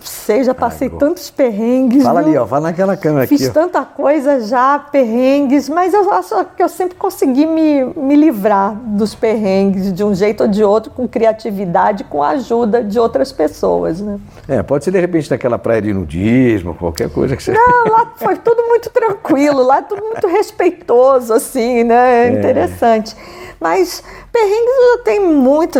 sei, 0.01 0.43
já 0.43 0.55
passei 0.55 0.89
Ai, 0.91 0.99
tantos 0.99 1.29
perrengues. 1.29 2.03
Fala 2.03 2.21
ali, 2.21 2.35
ó, 2.35 2.47
fala 2.47 2.69
naquela 2.69 2.97
câmera 2.97 3.27
Fiz 3.27 3.43
aqui. 3.43 3.45
Fiz 3.45 3.53
tanta 3.53 3.85
coisa 3.85 4.41
já, 4.41 4.79
perrengues, 4.79 5.69
mas 5.69 5.93
eu 5.93 6.11
acho 6.11 6.47
que 6.57 6.63
eu 6.63 6.69
sempre 6.71 6.95
consegui 6.95 7.45
me, 7.45 7.85
me 7.95 8.17
livrar 8.17 8.75
dos 8.75 9.15
perrengues 9.15 9.93
de 9.93 10.03
um 10.03 10.15
jeito 10.15 10.45
ou 10.45 10.49
de 10.49 10.65
outro, 10.65 10.91
com 10.93 11.07
criatividade, 11.07 12.05
com 12.05 12.23
a 12.23 12.31
ajuda 12.31 12.83
de 12.83 12.99
outras 12.99 13.31
pessoas, 13.33 14.01
né? 14.01 14.19
É, 14.49 14.63
pode 14.63 14.85
ser 14.85 14.93
de 14.93 14.99
repente 14.99 15.31
naquela 15.31 15.59
praia 15.59 15.83
de 15.83 15.93
nudismo, 15.93 16.75
qualquer 16.75 17.11
coisa 17.11 17.37
que 17.37 17.43
você... 17.43 17.53
Não, 17.53 17.93
lá 17.93 18.13
foi 18.17 18.37
tudo 18.37 18.63
muito 18.63 18.89
tranquilo, 18.89 19.63
lá 19.63 19.83
tudo 19.83 20.03
muito 20.03 20.27
respeitoso, 20.27 21.35
assim, 21.35 21.85
né? 21.85 22.07
É. 22.27 22.31
Interessante. 22.31 23.15
Mas 23.61 24.03
perrengues 24.31 24.75
já 24.97 25.03
tem 25.05 25.21
muito 25.21 25.79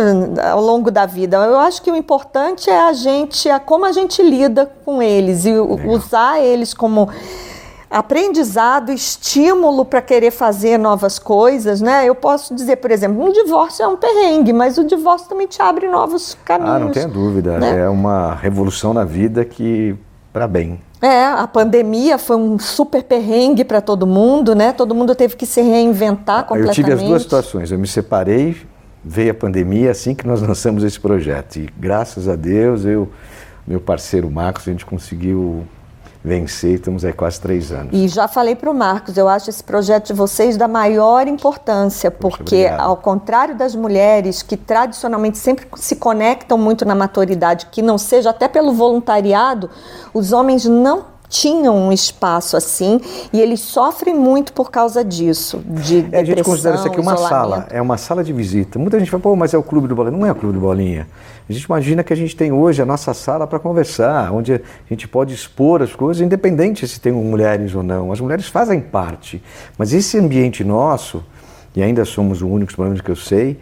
ao 0.51 0.61
longo 0.61 0.89
da 0.89 1.05
vida. 1.05 1.37
Eu 1.37 1.57
acho 1.57 1.81
que 1.81 1.91
o 1.91 1.95
importante 1.95 2.69
é 2.69 2.79
a 2.79 2.93
gente, 2.93 3.47
é 3.49 3.59
como 3.59 3.85
a 3.85 3.91
gente 3.91 4.21
lida 4.23 4.71
com 4.83 5.01
eles 5.01 5.45
e 5.45 5.53
Legal. 5.53 5.89
usar 5.89 6.39
eles 6.39 6.73
como 6.73 7.09
aprendizado, 7.89 8.91
estímulo 8.91 9.85
para 9.85 10.01
querer 10.01 10.31
fazer 10.31 10.77
novas 10.77 11.17
coisas, 11.17 11.79
né? 11.79 12.05
Eu 12.05 12.15
posso 12.15 12.53
dizer, 12.53 12.77
por 12.77 12.91
exemplo, 12.91 13.23
um 13.23 13.31
divórcio 13.31 13.83
é 13.83 13.87
um 13.87 13.95
perrengue, 13.95 14.51
mas 14.51 14.77
o 14.77 14.83
divórcio 14.83 15.29
também 15.29 15.47
te 15.47 15.61
abre 15.61 15.87
novos 15.87 16.37
caminhos. 16.43 16.75
Ah, 16.75 16.79
não 16.79 16.91
tenha 16.91 17.07
dúvida. 17.07 17.57
Né? 17.57 17.81
É 17.81 17.89
uma 17.89 18.35
revolução 18.35 18.93
na 18.93 19.05
vida 19.05 19.45
que 19.45 19.95
para 20.33 20.47
bem. 20.47 20.81
É, 21.01 21.25
a 21.25 21.47
pandemia 21.47 22.17
foi 22.17 22.35
um 22.37 22.57
super 22.57 23.03
perrengue 23.03 23.63
para 23.63 23.81
todo 23.81 24.07
mundo, 24.07 24.55
né? 24.55 24.71
Todo 24.71 24.95
mundo 24.95 25.13
teve 25.13 25.35
que 25.35 25.45
se 25.45 25.61
reinventar 25.61 26.45
completamente. 26.45 26.79
Eu 26.79 26.85
tive 26.85 26.91
as 26.93 27.03
duas 27.03 27.21
situações. 27.21 27.71
Eu 27.71 27.77
me 27.77 27.87
separei, 27.87 28.57
veio 29.03 29.31
a 29.31 29.33
pandemia 29.33 29.91
assim 29.91 30.15
que 30.15 30.25
nós 30.25 30.41
lançamos 30.45 30.83
esse 30.83 30.99
projeto. 30.99 31.57
E 31.57 31.69
graças 31.77 32.27
a 32.27 32.35
Deus, 32.35 32.83
eu, 32.83 33.09
meu 33.67 33.79
parceiro 33.79 34.29
Marcos, 34.31 34.67
a 34.67 34.71
gente 34.71 34.85
conseguiu 34.85 35.65
vencer, 36.27 36.75
estamos 36.75 37.05
aí 37.05 37.13
quase 37.13 37.39
três 37.39 37.71
anos. 37.71 37.89
E 37.93 38.07
já 38.07 38.27
falei 38.27 38.55
para 38.55 38.69
o 38.69 38.73
Marcos, 38.73 39.17
eu 39.17 39.27
acho 39.27 39.49
esse 39.49 39.63
projeto 39.63 40.07
de 40.07 40.13
vocês 40.13 40.57
da 40.57 40.67
maior 40.67 41.27
importância, 41.27 42.11
porque 42.11 42.67
ao 42.77 42.97
contrário 42.97 43.55
das 43.55 43.73
mulheres 43.73 44.43
que 44.43 44.57
tradicionalmente 44.57 45.37
sempre 45.37 45.65
se 45.75 45.95
conectam 45.95 46.57
muito 46.57 46.85
na 46.85 46.93
maturidade, 46.93 47.67
que 47.71 47.81
não 47.81 47.97
seja 47.97 48.29
até 48.29 48.47
pelo 48.47 48.73
voluntariado, 48.73 49.69
os 50.13 50.31
homens 50.33 50.65
não 50.65 51.16
tinham 51.29 51.75
um 51.75 51.91
espaço 51.91 52.55
assim 52.55 53.01
e 53.33 53.39
eles 53.39 53.59
sofrem 53.59 54.15
muito 54.15 54.53
por 54.53 54.71
causa 54.71 55.03
disso. 55.03 55.61
De 55.65 56.07
é, 56.11 56.19
a 56.19 56.23
gente 56.23 56.43
considera 56.43 56.75
isso 56.75 56.87
aqui 56.87 56.99
uma 56.99 57.17
sala, 57.17 57.67
é 57.69 57.81
uma 57.81 57.97
sala 57.97 58.23
de 58.23 58.31
visita. 58.31 58.79
Muita 58.79 58.97
gente 58.99 59.11
fala, 59.11 59.21
pô, 59.21 59.35
mas 59.35 59.53
é 59.53 59.57
o 59.57 59.63
clube 59.63 59.87
do 59.87 59.95
bolinha. 59.95 60.17
Não 60.17 60.25
é 60.25 60.31
o 60.31 60.35
clube 60.35 60.53
do 60.53 60.59
bolinha. 60.59 61.07
A 61.49 61.53
gente 61.53 61.63
imagina 61.63 62.03
que 62.03 62.11
a 62.11 62.15
gente 62.15 62.35
tem 62.35 62.51
hoje 62.51 62.81
a 62.81 62.85
nossa 62.85 63.13
sala 63.13 63.47
para 63.47 63.57
conversar, 63.57 64.33
onde 64.33 64.53
a 64.53 64.61
gente 64.89 65.07
pode 65.07 65.33
expor 65.33 65.81
as 65.81 65.95
coisas, 65.95 66.21
independente 66.21 66.85
se 66.87 66.99
tem 66.99 67.11
mulheres 67.11 67.73
ou 67.73 67.81
não. 67.81 68.11
As 68.11 68.19
mulheres 68.19 68.47
fazem 68.47 68.81
parte, 68.81 69.41
mas 69.77 69.93
esse 69.93 70.17
ambiente 70.17 70.63
nosso, 70.63 71.23
e 71.73 71.81
ainda 71.81 72.03
somos 72.03 72.41
o 72.41 72.47
único, 72.47 72.75
pelo 72.75 72.87
menos 72.89 72.99
que 72.99 73.09
eu 73.09 73.15
sei, 73.15 73.57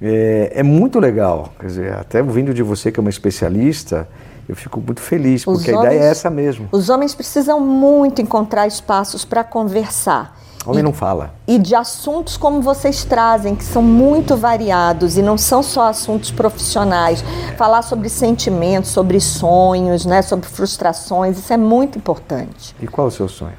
é, 0.00 0.52
é 0.56 0.62
muito 0.62 0.98
legal. 1.00 1.54
Quer 1.58 1.66
dizer, 1.66 1.92
até 1.94 2.22
ouvindo 2.22 2.52
de 2.52 2.62
você 2.62 2.92
que 2.92 2.98
é 2.98 3.02
uma 3.02 3.08
especialista, 3.08 4.06
eu 4.48 4.56
fico 4.56 4.80
muito 4.80 5.00
feliz, 5.00 5.44
porque 5.44 5.70
a 5.70 5.78
ideia 5.78 6.00
é 6.00 6.06
essa 6.06 6.28
mesmo. 6.28 6.68
Os 6.72 6.88
homens 6.88 7.14
precisam 7.14 7.60
muito 7.60 8.20
encontrar 8.20 8.66
espaços 8.66 9.24
para 9.24 9.44
conversar. 9.44 10.38
Homem 10.64 10.80
e, 10.80 10.82
não 10.82 10.92
fala. 10.92 11.34
E 11.46 11.58
de 11.58 11.74
assuntos 11.74 12.36
como 12.36 12.60
vocês 12.60 13.04
trazem, 13.04 13.54
que 13.54 13.64
são 13.64 13.82
muito 13.82 14.36
variados 14.36 15.16
e 15.16 15.22
não 15.22 15.36
são 15.36 15.62
só 15.62 15.88
assuntos 15.88 16.30
profissionais. 16.30 17.24
Falar 17.56 17.82
sobre 17.82 18.08
sentimentos, 18.08 18.90
sobre 18.90 19.20
sonhos, 19.20 20.06
né, 20.06 20.22
sobre 20.22 20.48
frustrações, 20.48 21.38
isso 21.38 21.52
é 21.52 21.56
muito 21.56 21.98
importante. 21.98 22.76
E 22.80 22.86
qual 22.86 23.06
é 23.06 23.08
o 23.08 23.12
seu 23.12 23.28
sonho? 23.28 23.56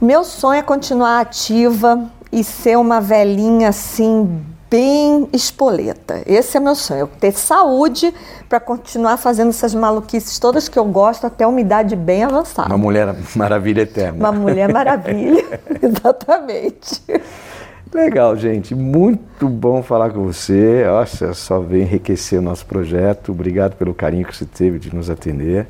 O 0.00 0.04
meu 0.04 0.22
sonho 0.24 0.58
é 0.58 0.62
continuar 0.62 1.20
ativa 1.20 2.04
e 2.30 2.44
ser 2.44 2.76
uma 2.76 3.00
velhinha 3.00 3.68
assim 3.68 4.44
bem 4.74 5.28
espoleta. 5.32 6.24
Esse 6.26 6.56
é 6.56 6.60
meu 6.60 6.74
sonho, 6.74 7.08
ter 7.20 7.30
saúde 7.30 8.12
para 8.48 8.58
continuar 8.58 9.16
fazendo 9.18 9.50
essas 9.50 9.72
maluquices 9.72 10.36
todas 10.40 10.68
que 10.68 10.76
eu 10.76 10.84
gosto 10.84 11.28
até 11.28 11.46
uma 11.46 11.60
idade 11.60 11.94
bem 11.94 12.24
avançada. 12.24 12.68
Uma 12.68 12.78
mulher 12.78 13.14
maravilha 13.36 13.82
eterna. 13.82 14.18
Uma 14.18 14.32
mulher 14.32 14.72
maravilha, 14.72 15.44
exatamente. 15.80 17.00
Legal, 17.92 18.36
gente. 18.36 18.74
Muito 18.74 19.48
bom 19.48 19.80
falar 19.80 20.10
com 20.10 20.24
você. 20.24 20.84
Nossa, 20.84 21.32
só 21.34 21.60
vem 21.60 21.82
enriquecer 21.82 22.40
o 22.40 22.42
nosso 22.42 22.66
projeto. 22.66 23.30
Obrigado 23.30 23.76
pelo 23.76 23.94
carinho 23.94 24.26
que 24.26 24.36
você 24.36 24.44
teve 24.44 24.80
de 24.80 24.92
nos 24.92 25.08
atender. 25.08 25.68